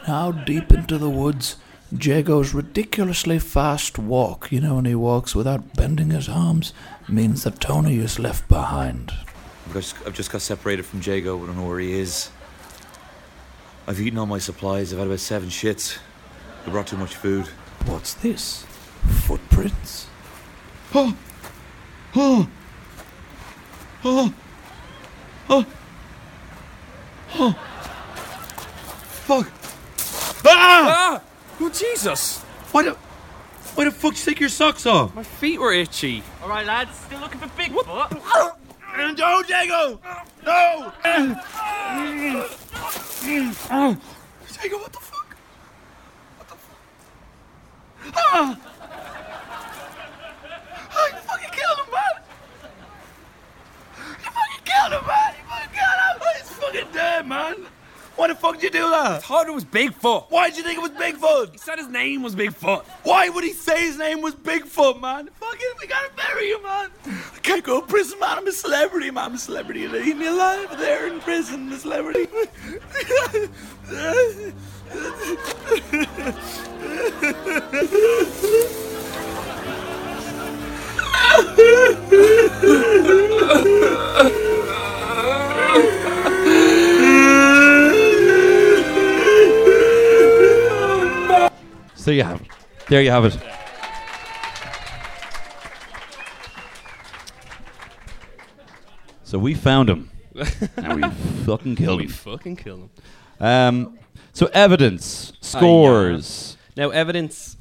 [0.07, 1.57] Now, deep into the woods,
[1.95, 6.73] Jago's ridiculously fast walk, you know, when he walks without bending his arms,
[7.07, 9.11] means that Tony is left behind.
[9.67, 11.43] I've just, I've just got separated from Jago.
[11.43, 12.31] I don't know where he is.
[13.85, 14.91] I've eaten all my supplies.
[14.91, 15.99] I've had about seven shits.
[16.65, 17.45] They brought too much food.
[17.85, 18.65] What's this?
[19.27, 20.07] Footprints?
[20.95, 21.15] Oh!
[22.15, 22.49] Oh!
[24.07, 24.31] Oh!
[25.49, 25.65] Oh!
[27.33, 27.51] Oh!
[29.25, 29.47] Fuck!
[30.45, 31.21] Ah!
[31.59, 32.43] Oh, Jesus!
[32.71, 32.91] Why the,
[33.73, 35.15] why the fuck you take your socks off?
[35.15, 36.21] My feet were itchy.
[36.43, 37.87] All right, lads, still looking for Bigfoot?
[39.17, 39.99] No, Jago!
[40.45, 40.91] No!
[44.61, 45.35] Jago, what the fuck?
[46.37, 46.79] What the fuck?
[48.15, 48.57] Ah!
[50.97, 52.15] Oh, you fucking killed him, man!
[54.23, 55.31] You fucking killed him, man!
[55.35, 56.15] You fucking killed him!
[56.37, 57.55] He's fucking dead, man!
[58.15, 59.23] Why the fuck did you do that?
[59.23, 60.27] thought it was Bigfoot.
[60.29, 61.51] Why did you think it was Bigfoot?
[61.51, 62.85] He said his name was Bigfoot.
[63.03, 65.29] Why would he say his name was Bigfoot, man?
[65.39, 66.89] Fucking, we gotta bury you, man.
[67.05, 68.37] I can't go to prison, man.
[68.37, 69.25] I'm a celebrity, man.
[69.25, 69.85] I'm a celebrity.
[69.87, 72.27] Leave me alive there in prison, I'm a celebrity.
[92.05, 92.47] So you have it.
[92.87, 93.35] There you have it.
[99.23, 100.11] So we found him.
[100.77, 101.09] and we
[101.45, 102.11] fucking killed We him.
[102.11, 102.89] fucking kill him.
[103.39, 103.97] Um,
[104.33, 106.57] so evidence, scores.
[106.77, 107.57] Now, evidence.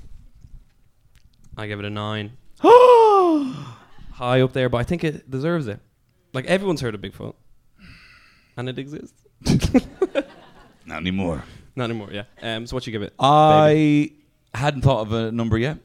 [1.57, 2.33] I give it a nine.
[2.61, 5.81] High up there, but I think it deserves it.
[6.35, 7.35] Like everyone's heard of Bigfoot,
[8.59, 9.15] and it exists.
[10.85, 11.45] Not anymore.
[11.75, 12.11] Not anymore.
[12.13, 12.25] Yeah.
[12.43, 12.67] Um.
[12.67, 13.15] So what you give it?
[13.19, 14.11] I
[14.59, 15.79] hadn't thought of a number yet,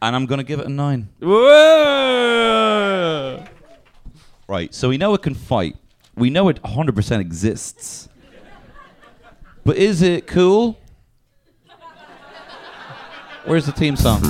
[0.00, 1.08] and I'm gonna give it a nine.
[1.20, 2.32] Whoa!
[4.48, 4.74] Right.
[4.74, 5.76] So we know it can fight.
[6.14, 8.08] We know it 100% exists.
[9.64, 10.78] But is it cool?
[13.44, 14.20] Where's the theme song?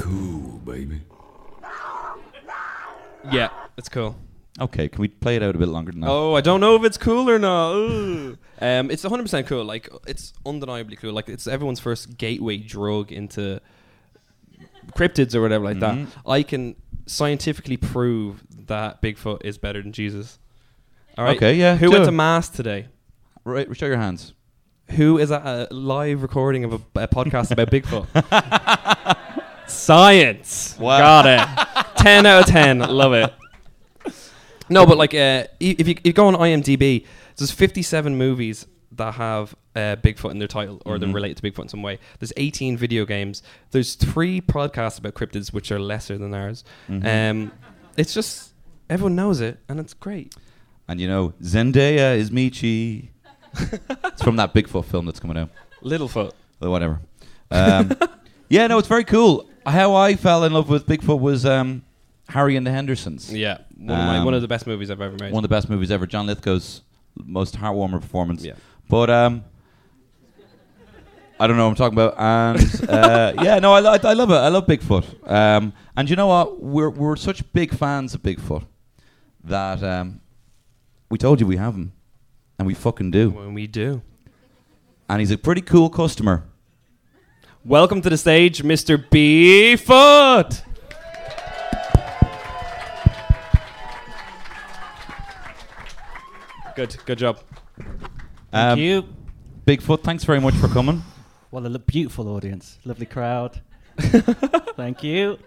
[0.00, 1.02] Cool, baby.
[3.32, 4.16] Yeah, it's cool.
[4.60, 6.10] Okay, can we play it out a bit longer than that?
[6.10, 7.72] Oh, I don't know if it's cool or not.
[7.72, 9.64] Um, it's 100% cool.
[9.64, 11.12] Like, it's undeniably cool.
[11.14, 13.60] Like, it's everyone's first gateway drug into
[14.92, 15.80] cryptids or whatever like Mhm.
[16.12, 16.30] that.
[16.30, 16.74] I can
[17.06, 20.38] scientifically prove that Bigfoot is better than Jesus.
[21.16, 21.36] All right.
[21.36, 22.06] Okay, yeah, Who went it.
[22.06, 22.86] to mass today?
[23.44, 24.34] Right, show your hands.
[24.90, 28.06] Who is at a live recording of a, a podcast about Bigfoot?
[29.68, 30.76] Science.
[30.78, 30.98] Wow.
[31.22, 31.96] Got it.
[32.02, 32.78] 10 out of 10.
[32.80, 33.32] Love it.
[34.70, 37.04] No, but like, uh, if you, if you go on IMDb,
[37.36, 41.00] there's 57 movies that have uh, Bigfoot in their title or Mhm.
[41.00, 41.98] they're related to Bigfoot in some way.
[42.18, 43.42] There's 18 video games.
[43.70, 46.64] There's three podcasts about cryptids, which are lesser than ours.
[46.88, 47.30] Mhm.
[47.30, 47.52] Um,
[47.96, 48.52] it's just,
[48.88, 50.34] everyone knows it, and it's great.
[50.88, 53.08] And you know, Zendaya is Meechee.
[53.58, 55.50] it's from that Bigfoot film that's coming out.
[55.82, 56.32] Littlefoot.
[56.60, 57.00] Or whatever.
[57.50, 57.92] Um,
[58.48, 59.48] yeah, no, it's very cool.
[59.66, 61.82] How I fell in love with Bigfoot was um,
[62.30, 63.32] Harry and the Hendersons.
[63.32, 65.32] Yeah, one of, my, Um, one of the best movies I've ever made.
[65.32, 66.06] One of the best movies ever.
[66.06, 66.82] John Lithgow's
[67.16, 68.44] most heartwarming performance.
[68.44, 68.54] Yeah.
[68.88, 69.44] But um,
[71.38, 72.14] I don't know what I'm talking about.
[72.18, 74.34] And uh, yeah, no, I, I, love it.
[74.34, 75.30] I love Bigfoot.
[75.30, 76.62] Um, and you know what?
[76.62, 78.66] We're we're such big fans of Bigfoot
[79.44, 80.20] that um,
[81.08, 81.92] we told you we have him,
[82.58, 83.30] and we fucking do.
[83.30, 84.02] When we do.
[85.08, 86.44] And he's a pretty cool customer.
[87.64, 88.96] Welcome to the stage, Mr.
[88.96, 90.62] Beefoot.
[96.80, 97.38] Good, good job.
[98.54, 99.04] Um, you.
[99.66, 101.02] Bigfoot, thanks very much for coming.
[101.50, 102.78] What a lo- beautiful audience.
[102.86, 103.60] Lovely crowd.
[103.98, 105.38] Thank you.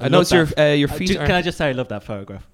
[0.00, 0.70] I love noticed your that.
[0.70, 2.46] uh, your Uh, feet ju- are Can I just say I love that photograph?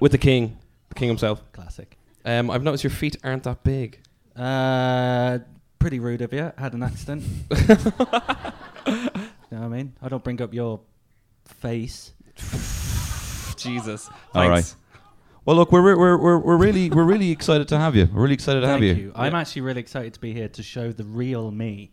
[0.00, 1.44] with the king, the king himself.
[1.52, 1.96] Classic.
[2.24, 4.00] Um, I've noticed your feet aren't that big.
[4.34, 5.38] Uh,
[5.78, 6.50] pretty rude of you.
[6.58, 7.22] Had an accident.
[7.56, 7.66] you
[8.88, 8.98] know
[9.48, 9.92] what I mean?
[10.02, 10.80] I don't bring up your
[11.44, 12.14] face.
[13.56, 14.10] Jesus.
[14.34, 14.54] All right.
[14.64, 14.76] Thanks.
[15.46, 18.08] Well, look, we're we're we're we're really we're really excited to have you.
[18.12, 19.04] We're really excited to Thank have you.
[19.06, 19.12] you.
[19.14, 21.90] I'm actually really excited to be here to show the real me.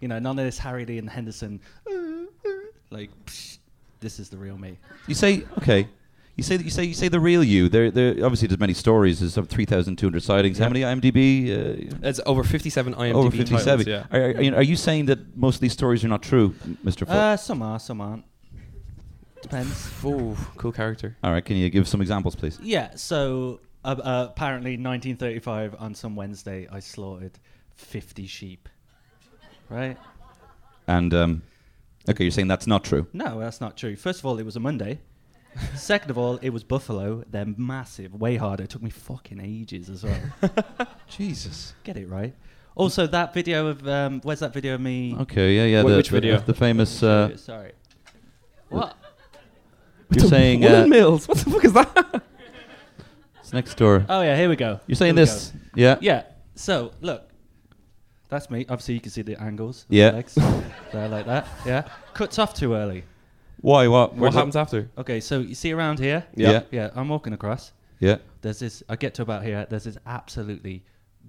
[0.00, 1.60] You know, none of this Harry Dean Henderson.
[2.90, 3.58] Like, psh,
[4.00, 4.78] this is the real me.
[5.06, 5.88] You say okay.
[6.36, 7.68] You say that you say you say the real you.
[7.68, 8.12] There, there.
[8.24, 9.20] Obviously, there's many stories.
[9.20, 10.58] There's some 3,200 sightings.
[10.58, 11.50] How many IMDb?
[11.92, 13.64] Uh, It's over 57 IMDb over 57.
[13.64, 14.06] titles, yeah.
[14.16, 16.50] Are, are, you- are you saying that most of these stories are not true,
[16.84, 17.00] Mr.
[17.00, 17.10] Foot?
[17.10, 18.24] Uh, some are, some aren't.
[19.42, 19.90] Depends.
[20.04, 21.16] Ooh, cool character.
[21.24, 21.44] All right.
[21.44, 22.58] Can you give some examples, please?
[22.62, 27.38] Yeah, so uh, uh, apparently 1935 on some Wednesday, I slaughtered
[27.74, 28.68] 50 sheep.
[29.68, 29.96] Right?
[30.86, 31.42] And um,
[32.08, 33.06] okay, you're saying that's not true.
[33.12, 33.96] No, that's not true.
[33.96, 35.00] First of all, it was a Monday.
[35.74, 37.24] Second of all, it was buffalo.
[37.28, 38.64] They're massive, way harder.
[38.64, 40.20] It took me fucking ages as well.
[41.08, 41.74] Jesus.
[41.84, 42.34] Get it right.
[42.76, 45.16] Also, that video of um, where's that video of me?
[45.20, 45.54] Okay.
[45.56, 45.64] Yeah.
[45.64, 45.82] Yeah.
[45.82, 46.38] Wh- the, which the- video?
[46.40, 47.02] The famous.
[47.02, 47.72] Uh, Sorry.
[48.68, 48.96] What?
[50.10, 51.28] You're saying uh, Mills.
[51.28, 52.22] What the fuck is that?
[53.40, 54.04] it's next door.
[54.08, 54.80] Oh yeah, here we go.
[54.86, 55.52] You're saying Here we this?
[55.74, 55.98] Yeah.
[56.00, 56.22] Yeah.
[56.54, 57.28] So look,
[58.28, 58.66] that's me.
[58.68, 59.82] Obviously, you can see the angles.
[59.82, 60.10] of the Yeah.
[60.10, 60.34] legs.
[60.92, 61.46] They're like that.
[61.66, 61.88] Yeah.
[62.14, 63.04] Cuts off too early.
[63.60, 63.88] Why?
[63.88, 64.12] What?
[64.12, 64.90] What where's it- happens after?
[64.98, 66.24] Okay, so you see around here?
[66.34, 66.50] Yeah.
[66.50, 66.62] Yeah.
[66.70, 67.72] Yeah, I'm walking across.
[67.98, 68.16] Yeah.
[68.40, 70.82] There's this, I get to about here, there's this absolutely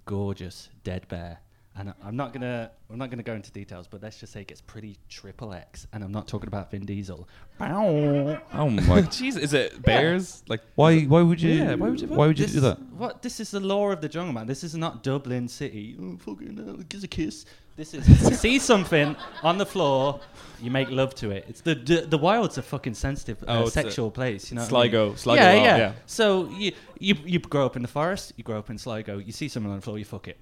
[0.06, 1.40] gorgeous dead bear.
[1.78, 4.42] And I- I'm not gonna, I'm not gonna go into details, but let's just say
[4.42, 5.88] it gets pretty triple X.
[5.94, 7.30] And I'm not talking about Vin Diesel.
[7.58, 8.40] Bow.
[8.54, 8.82] Oh my.
[9.04, 10.44] Jeez, is it bears?
[10.50, 11.04] Like Why?
[11.04, 11.52] Why would you?
[11.54, 12.78] Yeah, why would you- Why would you This- do that?
[12.98, 13.22] What?
[13.22, 14.48] This is the law of the jungle, man.
[14.48, 15.96] This is not Dublin City.
[16.02, 17.46] Oh, fucking hell, gives a kiss.
[17.78, 18.04] This is
[18.42, 20.20] see something on the floor,
[20.62, 21.46] you make love to it.
[21.48, 24.52] It's the the, the wild's a fucking sensitive, Oh, uh, it's a sexual place.
[24.52, 24.92] You know, what I mean?
[24.92, 25.92] Sligo- Sligo yeah, yeah, yeah.
[26.06, 29.20] So you, you you grow up in the forest, you grow up in Sligo.
[29.20, 30.38] You see something on the floor, you fuck it.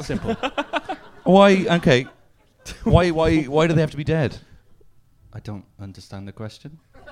[0.00, 0.34] Simple.
[1.24, 1.66] Why?
[1.68, 2.06] Okay.
[2.84, 3.10] why?
[3.10, 3.42] Why?
[3.44, 4.38] Why do they have to be dead?
[5.32, 6.78] I don't understand the question.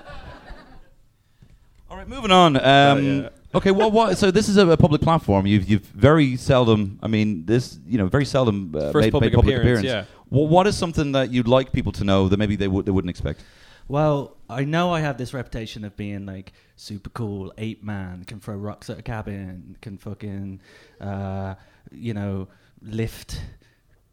[1.89, 2.55] All right, moving on.
[2.57, 3.29] Um, yeah.
[3.53, 4.17] Okay, well, what?
[4.17, 5.45] So this is a, a public platform.
[5.45, 6.99] You've you've very seldom.
[7.03, 10.07] I mean, this you know very seldom uh, First made, public made public appearance, appearance.
[10.09, 10.15] yeah.
[10.29, 12.91] Well, what is something that you'd like people to know that maybe they would they
[12.91, 13.41] wouldn't expect?
[13.87, 18.39] Well, I know I have this reputation of being like super cool, ape man, can
[18.39, 20.59] throw rocks at a cabin, can fucking,
[20.99, 21.53] uh,
[21.91, 22.47] you know,
[22.85, 23.41] lift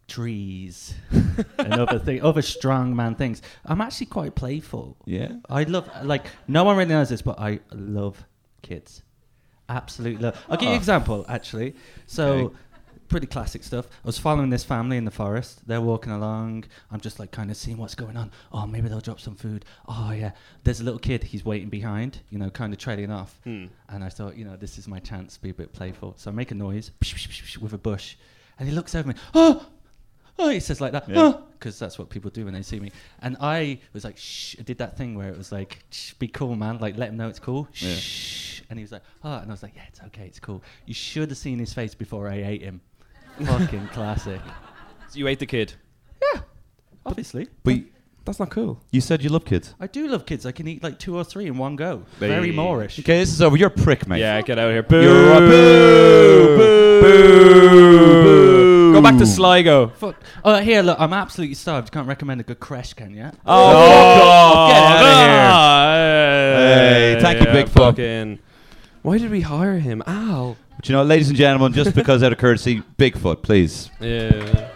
[0.07, 0.95] trees
[1.57, 3.41] and other thing, other strong man things.
[3.65, 4.97] I'm actually quite playful.
[5.05, 5.33] Yeah.
[5.49, 8.23] I love like no one really knows this, but I love
[8.61, 9.03] kids.
[9.69, 10.45] Absolutely love.
[10.49, 11.75] I'll give you an example actually.
[12.05, 12.31] So.
[12.31, 12.55] Okay.
[13.09, 13.85] Pretty classic stuff.
[14.03, 15.67] I was following this family in the forest.
[15.67, 16.63] They're walking along.
[16.89, 18.31] I'm just like kind of seeing what's going on.
[18.51, 19.65] Oh, maybe they'll drop some food.
[19.87, 20.31] Oh, yeah.
[20.63, 21.23] There's a little kid.
[21.23, 23.39] He's waiting behind, you know, kind of trailing off.
[23.43, 23.65] Hmm.
[23.87, 26.15] And I thought, you know, this is my chance to be a bit playful.
[26.17, 26.89] So I make a noise
[27.61, 28.15] with a bush.
[28.59, 29.15] And he looks over me.
[29.33, 29.65] Oh,
[30.39, 31.07] oh, he says like that.
[31.09, 31.33] Yeah.
[31.59, 32.91] Because that's what people do when they see me.
[33.21, 34.55] And I was like, shh.
[34.59, 36.77] I did that thing where it was like, shh, be cool, man.
[36.79, 37.67] Like, let him know it's cool.
[37.75, 37.95] Yeah.
[37.95, 38.61] Shh.
[38.69, 39.37] And he was like, oh.
[39.37, 40.25] And I was like, yeah, it's okay.
[40.25, 40.61] It's cool.
[40.85, 42.81] You should have seen his face before I ate him.
[43.45, 44.41] Fucking classic.
[45.09, 45.73] So you ate the kid.
[46.33, 46.41] Yeah,
[47.05, 47.47] obviously.
[47.63, 47.83] But y-
[48.25, 48.79] That's not cool.
[48.91, 49.73] you said you love kids.
[49.79, 50.45] I do love kids.
[50.45, 52.03] I can eat like two or three in one go.
[52.19, 52.27] Hey.
[52.27, 52.99] Very Moorish.
[52.99, 53.55] Okay, this is over.
[53.57, 54.19] You're a prick, mate.
[54.19, 54.83] Yeah, get out of here.
[54.83, 55.01] Boo!
[55.01, 57.52] You're a boo, boo, boo.
[57.52, 57.52] Go
[59.03, 59.87] back to Sligo.
[59.89, 60.15] Fuck.
[60.43, 61.91] Oh, here, look, I'm absolutely starved.
[61.91, 63.29] Can't recommend a good crash, can you?
[63.45, 64.21] Oh, God.
[64.25, 64.71] off.
[64.71, 66.89] Get out of here.
[66.89, 67.73] Hey, Hey, thank you, Bigfoot.
[67.73, 68.39] Fucking.
[69.01, 70.01] Why did we hire him?
[70.07, 70.55] Ow.
[70.75, 73.89] But you know, ladies and gentlemen, just because out of courtesy, Bigfoot, please.
[73.99, 74.69] Yeah.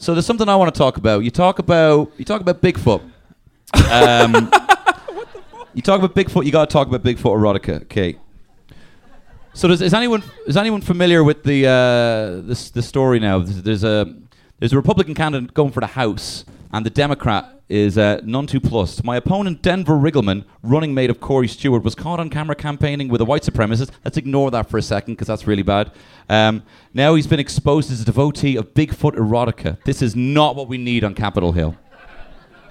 [0.00, 1.24] So there's something I want to talk about.
[1.24, 3.02] You talk about you talk about Bigfoot.
[3.92, 4.32] Um,
[5.74, 6.46] you talk about Bigfoot.
[6.46, 7.82] You got to talk about Bigfoot erotica.
[7.82, 8.16] Okay.
[9.52, 13.40] So does, is anyone is anyone familiar with the uh, the story now?
[13.40, 14.14] There's, there's a
[14.58, 18.60] there's a Republican candidate going for the House, and the Democrat is uh, none too
[18.60, 19.04] plussed.
[19.04, 23.20] My opponent, Denver Riggleman, running mate of Corey Stewart, was caught on camera campaigning with
[23.20, 23.90] a white supremacist.
[24.04, 25.92] Let's ignore that for a second because that's really bad.
[26.28, 26.62] Um,
[26.94, 29.82] now he's been exposed as a devotee of Bigfoot erotica.
[29.84, 31.76] This is not what we need on Capitol Hill.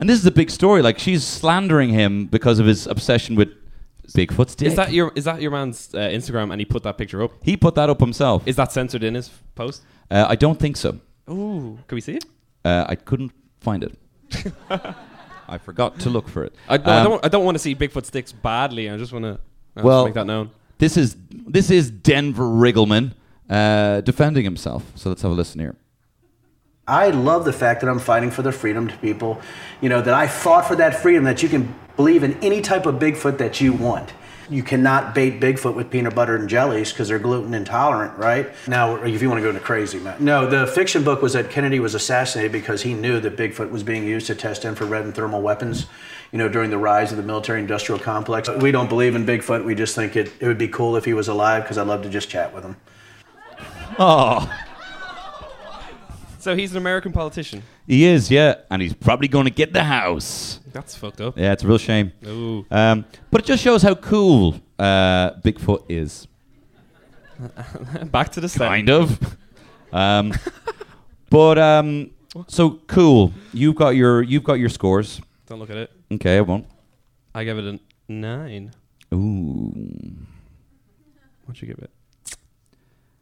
[0.00, 0.82] and this is a big story.
[0.82, 3.63] Like she's slandering him because of his obsession with
[4.12, 4.68] Bigfoot's dick.
[4.68, 7.32] Is that your is that your man's uh, Instagram and he put that picture up?
[7.42, 8.46] he put that up himself.
[8.46, 9.82] Is that censored in his post?
[10.10, 10.98] Uh, I don't think so.
[11.30, 12.24] Ooh, can we see it?
[12.64, 13.96] Uh, I couldn't find it.
[15.48, 16.54] I forgot to look for it.
[16.68, 17.24] I, no, I Um, don't.
[17.24, 18.88] I don't want to see Bigfoot sticks badly.
[18.90, 19.38] I just want to
[19.82, 20.50] Well- make that known.
[20.78, 23.12] This is this is Denver Riggleman
[23.48, 24.82] uh, defending himself.
[24.96, 25.76] So let's have a listen here.
[26.86, 29.40] I love the fact that I'm fighting for the freedom to people,
[29.80, 32.84] you know, that I fought for that freedom that you can believe in any type
[32.84, 34.12] of Bigfoot that you want.
[34.50, 38.50] You cannot bait Bigfoot with peanut butter and jellies because they're gluten intolerant, right?
[38.68, 40.22] Now, if you want to go into crazy, man.
[40.22, 43.82] No, the fiction book was that Kennedy was assassinated because he knew that Bigfoot was
[43.82, 45.86] being used to test infrared and thermal weapons,
[46.30, 48.50] you know, during the rise of the military industrial complex.
[48.50, 49.64] We don't believe in Bigfoot.
[49.64, 52.02] We just think it, it would be cool if he was alive because I'd love
[52.02, 52.76] to just chat with him.
[53.98, 54.52] Oh,
[56.44, 57.62] So he's an American politician.
[57.86, 60.60] he is, yeah, and he's probably going to get the house.
[60.74, 61.38] That's fucked up.
[61.38, 62.12] Yeah, it's a real shame.
[62.26, 62.66] Ooh.
[62.70, 66.28] Um, but it just shows how cool uh, Bigfoot is.
[68.12, 68.68] Back to the set.
[68.68, 69.38] Kind of.
[69.90, 70.34] Um,
[71.30, 72.10] but um,
[72.48, 73.32] so cool.
[73.54, 75.22] You've got your you've got your scores.
[75.46, 75.90] Don't look at it.
[76.12, 76.66] Okay, I won't.
[77.34, 77.80] I give it a
[78.12, 78.70] nine.
[79.14, 79.72] Ooh.
[81.46, 81.90] What'd you give it?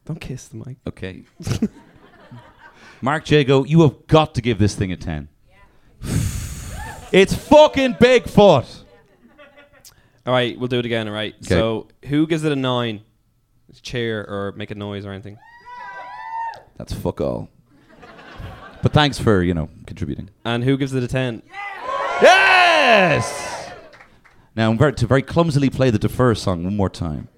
[0.07, 0.79] Don't kiss the mic.
[0.89, 1.23] Okay.
[3.03, 5.29] Mark Jago, you have got to give this thing a ten.
[7.13, 8.83] it's fucking Bigfoot.
[10.25, 11.09] All right, we'll do it again.
[11.09, 11.35] All right.
[11.41, 11.49] 'Kay.
[11.49, 13.03] So who gives it a nine?
[13.83, 15.39] Cheer or make a noise or anything?
[16.77, 17.49] That's fuck all.
[18.83, 20.31] But thanks for you know contributing.
[20.45, 21.43] And who gives it a ten?
[22.21, 23.71] Yes.
[24.55, 27.29] Now I'm very, to very clumsily play the defer song one more time.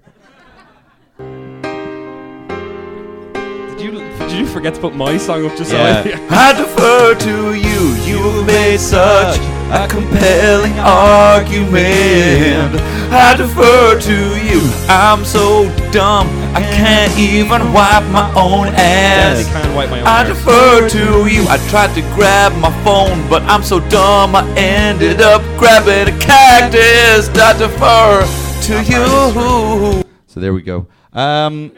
[4.35, 6.03] Did you forget to put my song up just Yeah.
[6.03, 7.81] so I defer to you.
[8.03, 9.37] You made such
[9.71, 12.75] a compelling argument.
[13.11, 14.59] I defer to you.
[14.89, 16.27] I'm so dumb.
[16.53, 19.47] I can't even wipe my own ass.
[19.47, 20.27] I can't wipe my own I arse.
[20.37, 21.45] defer to you.
[21.47, 24.35] I tried to grab my phone, but I'm so dumb.
[24.35, 27.29] I ended up grabbing a cactus.
[27.29, 28.25] I defer
[28.67, 30.03] to you.
[30.27, 30.87] So there we go.
[31.13, 31.71] Um,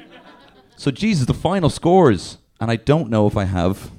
[0.77, 3.91] so Jesus, the final scores, and I don't know if I have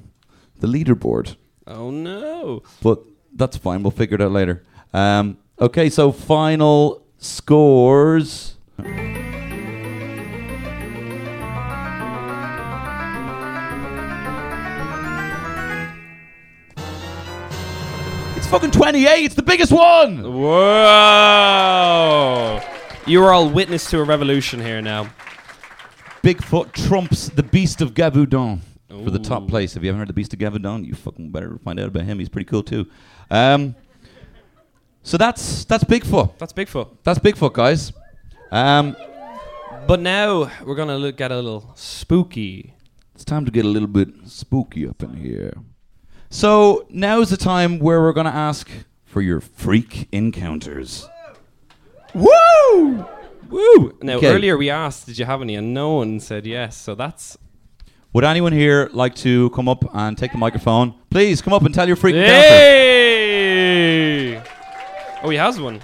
[0.61, 1.36] the leaderboard,
[1.66, 2.62] Oh no.
[2.82, 3.02] but
[3.34, 3.82] that's fine.
[3.82, 4.64] We'll figure it out later.
[4.92, 8.56] Um, okay, so final scores.
[18.36, 19.24] It's fucking 28.
[19.24, 20.22] It's the biggest one.
[20.22, 20.61] Whoa!
[23.06, 25.11] You are all witness to a revolution here now.
[26.23, 29.77] Bigfoot trumps the Beast of Gévaudan for the top place.
[29.77, 32.19] If you haven't heard the Beast of Gévaudan, you fucking better find out about him.
[32.19, 32.87] He's pretty cool too.
[33.31, 33.75] Um,
[35.03, 36.39] so that's that's Bigfoot.
[36.39, 36.89] That's Bigfoot.
[37.05, 37.93] That's Bigfoot, guys.
[38.51, 38.97] Um,
[39.87, 42.75] But now we're gonna look at a little spooky.
[43.14, 45.53] it's time to get a little bit spooky up in here.
[46.31, 48.69] So now's the time where we're gonna ask
[49.07, 51.09] for your freak encounters.
[52.14, 53.07] Woo!
[53.49, 53.96] Woo!
[54.03, 54.26] Now Okay.
[54.28, 56.76] earlier we asked, did you have any, and no one said yes.
[56.76, 57.36] So that's
[58.12, 60.94] Would anyone here like to come up and take the microphone?
[61.11, 62.32] Please come up and tell your freak encounter.
[63.28, 64.42] hey!
[65.22, 65.80] Oh, he has one.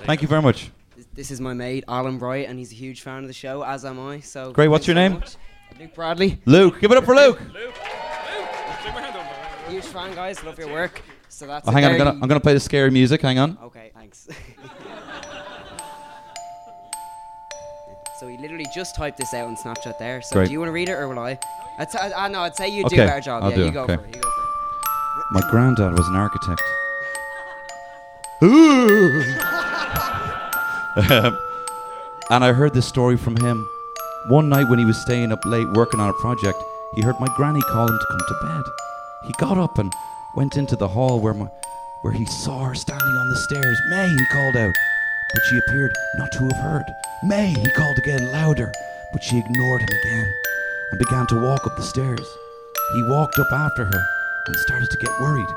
[0.00, 0.70] Thank you very much.
[1.14, 3.84] This is my mate Alan Bright, and he's a huge fan of the show, as
[3.84, 4.20] am I.
[4.20, 5.20] So Great, what's thanks your so name?
[5.20, 5.36] much.
[5.80, 6.40] Luke Bradley.
[6.44, 7.40] Luke, give it up for Luke.
[7.40, 7.54] Luke.
[7.54, 7.74] Luke.
[8.94, 9.22] Random.
[9.68, 10.42] Huge fan, guys.
[10.44, 11.02] Love your work.
[11.28, 11.66] So that's.
[11.68, 12.06] Oh, it hang on, I'm there.
[12.06, 13.20] gonna, I'm gonna play the scary music.
[13.22, 13.58] Hang on.
[13.64, 14.28] Okay, thanks.
[18.18, 20.20] so he literally just typed this out on Snapchat there.
[20.22, 20.46] So Great.
[20.46, 21.38] do you want to read it or will I?
[21.78, 22.40] I'd say, I, I know.
[22.40, 23.44] I'd say you do Okay, a better job.
[23.44, 23.96] I'll yeah, do you it, go okay.
[23.96, 24.16] for it.
[24.16, 25.24] You go for it.
[25.30, 26.62] My granddad was an architect.
[31.10, 31.38] Um,
[32.30, 33.68] and I heard this story from him.
[34.30, 36.60] One night when he was staying up late working on a project,
[36.96, 38.62] he heard my granny call him to come to bed.
[39.28, 39.92] He got up and
[40.34, 41.46] went into the hall where my,
[42.02, 43.78] where he saw her standing on the stairs.
[43.90, 44.74] May, he called out,
[45.32, 46.84] but she appeared not to have heard.
[47.24, 48.72] May, he called again louder,
[49.12, 50.34] but she ignored him again
[50.90, 52.26] and began to walk up the stairs.
[52.94, 54.02] He walked up after her
[54.46, 55.48] and started to get worried,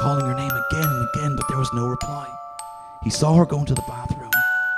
[0.00, 2.28] calling her name again and again, but there was no reply.
[3.02, 4.30] He saw her go into the bathroom,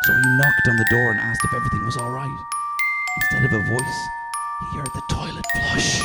[0.05, 2.39] so he knocked on the door and asked if everything was all right.
[3.33, 3.99] Instead of a voice,
[4.71, 6.01] he heard the toilet flush.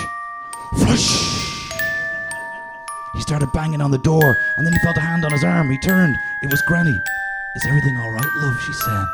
[0.80, 1.70] Flush!
[3.14, 5.70] He started banging on the door, and then he felt a hand on his arm.
[5.70, 6.16] He turned.
[6.42, 7.00] It was Granny.
[7.56, 8.60] Is everything all right, love?
[8.66, 9.06] She said.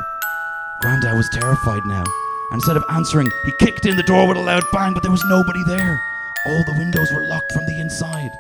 [0.82, 2.04] Grandad was terrified now,
[2.52, 5.12] and instead of answering, he kicked in the door with a loud bang, but there
[5.12, 6.00] was nobody there.
[6.46, 8.32] All the windows were locked from the inside.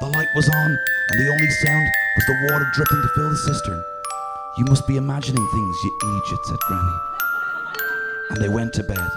[0.00, 0.70] The light was on,
[1.10, 1.86] and the only sound
[2.16, 3.84] was the water dripping to fill the cistern.
[4.58, 6.96] You must be imagining things, you idiot, said Granny.
[8.30, 9.10] And they went to bed.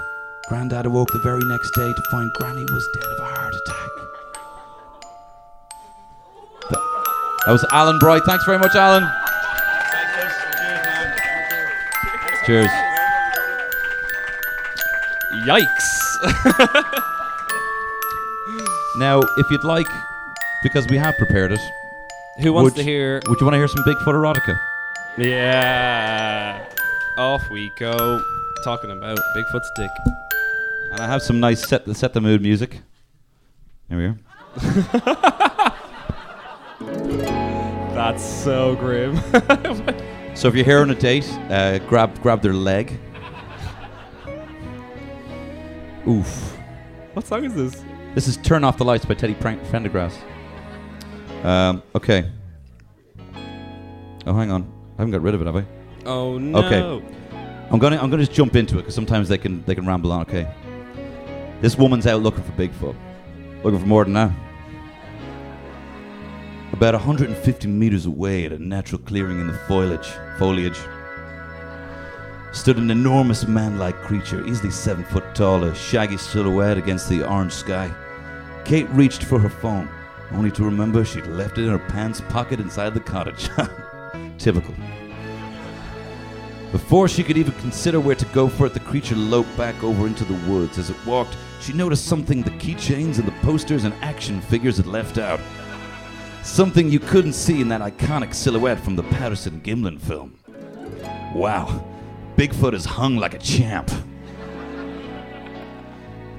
[0.49, 3.89] Grandad awoke the very next day to find Granny was dead of a heart attack.
[7.45, 8.23] That was Alan Bright.
[8.25, 9.09] Thanks very much, Alan.
[12.45, 12.69] Cheers.
[15.47, 16.91] Yikes!
[18.97, 19.87] Now, if you'd like,
[20.63, 21.59] because we have prepared it.
[22.39, 23.21] Who wants would- to hear?
[23.27, 24.57] Would you want to hear some Bigfoot erotica?
[25.17, 26.65] Yeah.
[27.17, 28.21] off we go.
[28.63, 29.89] Talking about Bigfoot's dick.
[30.93, 32.79] And I have some nice set the set the mood music.
[33.89, 34.17] Here we are.
[37.93, 39.19] That's so grim.
[40.35, 42.99] So if you're here on a date, uh, grab grab their leg.
[46.07, 46.57] Oof.
[47.13, 47.83] what song is this?
[48.13, 50.13] This is "Turn Off the Lights" by Teddy Prank- Pendergrass.
[51.43, 52.29] Um, okay.
[54.27, 54.63] Oh, hang on.
[54.97, 55.65] I haven't got rid of it, have I?
[56.05, 56.59] Oh no.
[56.59, 57.05] Okay.
[57.71, 60.11] I'm gonna I'm gonna just jump into it because sometimes they can they can ramble
[60.11, 60.21] on.
[60.21, 60.47] Okay.
[61.61, 62.95] This woman's out looking for Bigfoot,
[63.63, 64.31] looking for more than that.
[66.75, 70.77] About 150 meters away at a natural clearing in the foliage, foliage,
[72.51, 77.53] stood an enormous man-like creature, easily seven foot tall, a shaggy silhouette against the orange
[77.53, 77.89] sky.
[78.65, 79.87] Kate reached for her phone,
[80.33, 83.49] only to remember she'd left it in her pants pocket inside the cottage.
[84.37, 84.75] Typical.
[86.73, 90.07] Before she could even consider where to go for it, the creature loped back over
[90.07, 90.77] into the woods.
[90.77, 94.87] As it walked, she noticed something the keychains and the posters and action figures had
[94.87, 95.39] left out.
[96.45, 100.37] Something you couldn't see in that iconic silhouette from the Patterson Gimlin film.
[101.33, 101.83] Wow,
[102.37, 103.91] Bigfoot is hung like a champ.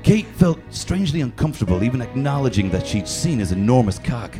[0.04, 4.38] Kate felt strangely uncomfortable, even acknowledging that she'd seen his enormous cock.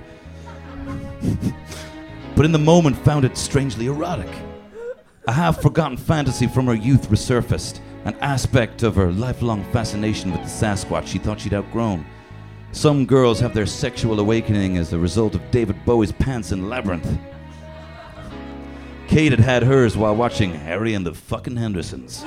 [2.37, 4.31] but in the moment found it strangely erotic.
[5.27, 10.41] A half forgotten fantasy from her youth resurfaced, an aspect of her lifelong fascination with
[10.43, 12.07] the Sasquatch she thought she'd outgrown.
[12.77, 17.11] Some girls have their sexual awakening as a result of David Bowie's pants in Labyrinth.
[19.09, 22.23] Kate had had hers while watching Harry and the fucking Hendersons.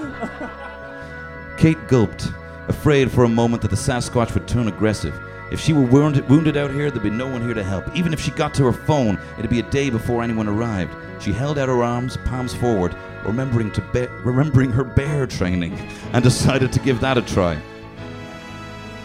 [1.59, 2.29] Kate gulped,
[2.67, 5.13] afraid for a moment that the Sasquatch would turn aggressive.
[5.51, 7.95] If she were wounded, wounded out here, there'd be no one here to help.
[7.95, 10.95] Even if she got to her phone, it'd be a day before anyone arrived.
[11.21, 15.77] She held out her arms, palms forward, remembering to be- remembering her bear training,
[16.11, 17.61] and decided to give that a try.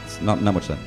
[0.06, 0.78] It's not not much that.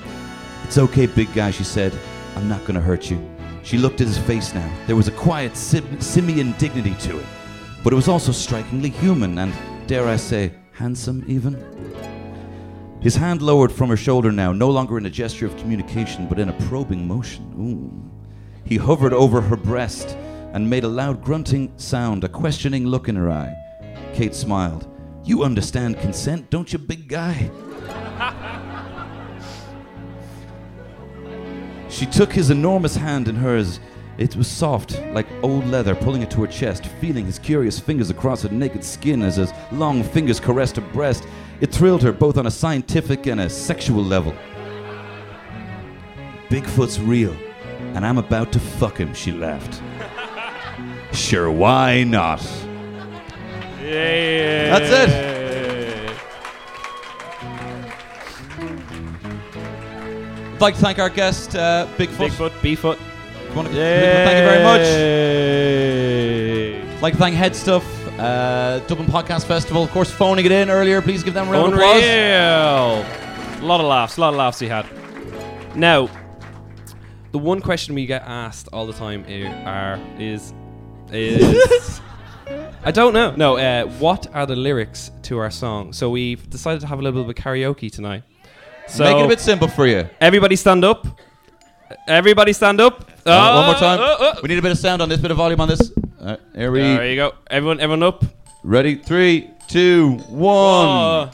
[0.63, 1.97] It's okay, big guy, she said.
[2.35, 3.19] I'm not gonna hurt you.
[3.63, 4.69] She looked at his face now.
[4.85, 7.25] There was a quiet sim- simian dignity to it,
[7.83, 9.53] but it was also strikingly human and,
[9.87, 11.55] dare I say, handsome even.
[13.01, 16.39] His hand lowered from her shoulder now, no longer in a gesture of communication, but
[16.39, 17.53] in a probing motion.
[17.59, 18.11] Ooh.
[18.65, 20.17] He hovered over her breast
[20.53, 23.53] and made a loud grunting sound, a questioning look in her eye.
[24.13, 24.87] Kate smiled.
[25.23, 27.49] You understand consent, don't you, big guy?
[31.97, 33.79] She took his enormous hand in hers.
[34.19, 38.11] It was soft, like old leather, pulling it to her chest, feeling his curious fingers
[38.11, 41.27] across her naked skin as his long fingers caressed her breast.
[41.59, 44.35] It thrilled her both on a scientific and a sexual level.
[46.49, 47.35] Bigfoot's real,
[47.95, 49.81] and I'm about to fuck him, she laughed.
[51.15, 52.43] sure, why not?
[53.81, 54.77] Yeah.
[54.77, 55.37] That's it.
[60.57, 62.29] I'd like to thank our guest, uh, Bigfoot.
[62.31, 62.97] Bigfoot, Bigfoot,
[63.53, 64.81] Thank you very much.
[66.95, 67.83] I'd like to thank HeadStuff,
[68.17, 70.99] uh, Dublin Podcast Festival, of course, phoning it in earlier.
[71.03, 72.01] Please give them a round of applause.
[73.61, 74.87] A lot of laughs, a lot of laughs he had.
[75.75, 76.09] Now,
[77.33, 79.25] the one question we get asked all the time
[79.67, 80.55] are is
[81.11, 82.01] is
[82.83, 83.35] I don't know.
[83.35, 85.93] No, uh, what are the lyrics to our song?
[85.93, 88.23] So we've decided to have a little bit of karaoke tonight.
[88.87, 90.07] So Make it a bit simple for you.
[90.21, 91.05] Everybody stand up.
[92.07, 93.01] Everybody stand up.
[93.25, 93.99] Uh, one more Oh, time.
[94.01, 94.39] oh, oh.
[94.41, 95.91] We need a bit of sound on this, bit of volume on this.
[96.21, 97.33] Uh, here we There you go.
[97.49, 98.23] Everyone, everyone up.
[98.63, 98.95] Ready?
[98.95, 100.87] Three, two, one.
[100.87, 101.31] Oh.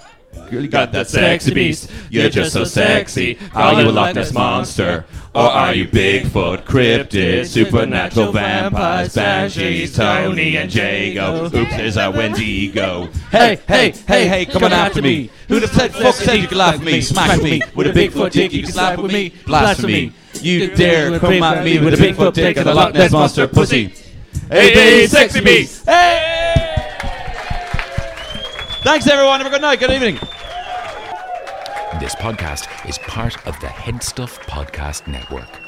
[0.49, 1.89] Girl, you got that sexy beast.
[2.09, 3.37] You're just so sexy.
[3.53, 5.05] Are you a Loch Ness monster?
[5.35, 11.45] Or are you Bigfoot, cryptid, supernatural vampires, banshees, Tony and Jago?
[11.45, 13.09] Oops, there's our Wendigo.
[13.31, 15.31] Hey, hey, hey, hey, come on after me.
[15.47, 17.01] Who the fuck fuck said you could laugh at me?
[17.01, 18.53] Smack me with a Bigfoot dick.
[18.53, 19.33] You can slap with me.
[19.47, 20.13] Blasphemy.
[20.39, 23.87] You dare come at me with a Bigfoot dick and a Loch Ness monster pussy.
[24.49, 25.85] Hey, hey, sexy beast.
[25.87, 26.32] Hey!
[28.83, 29.39] Thanks, everyone.
[29.39, 29.79] Have a good night.
[29.79, 30.15] Good evening.
[32.01, 35.62] This podcast is part of the HeadStuff Podcast Network.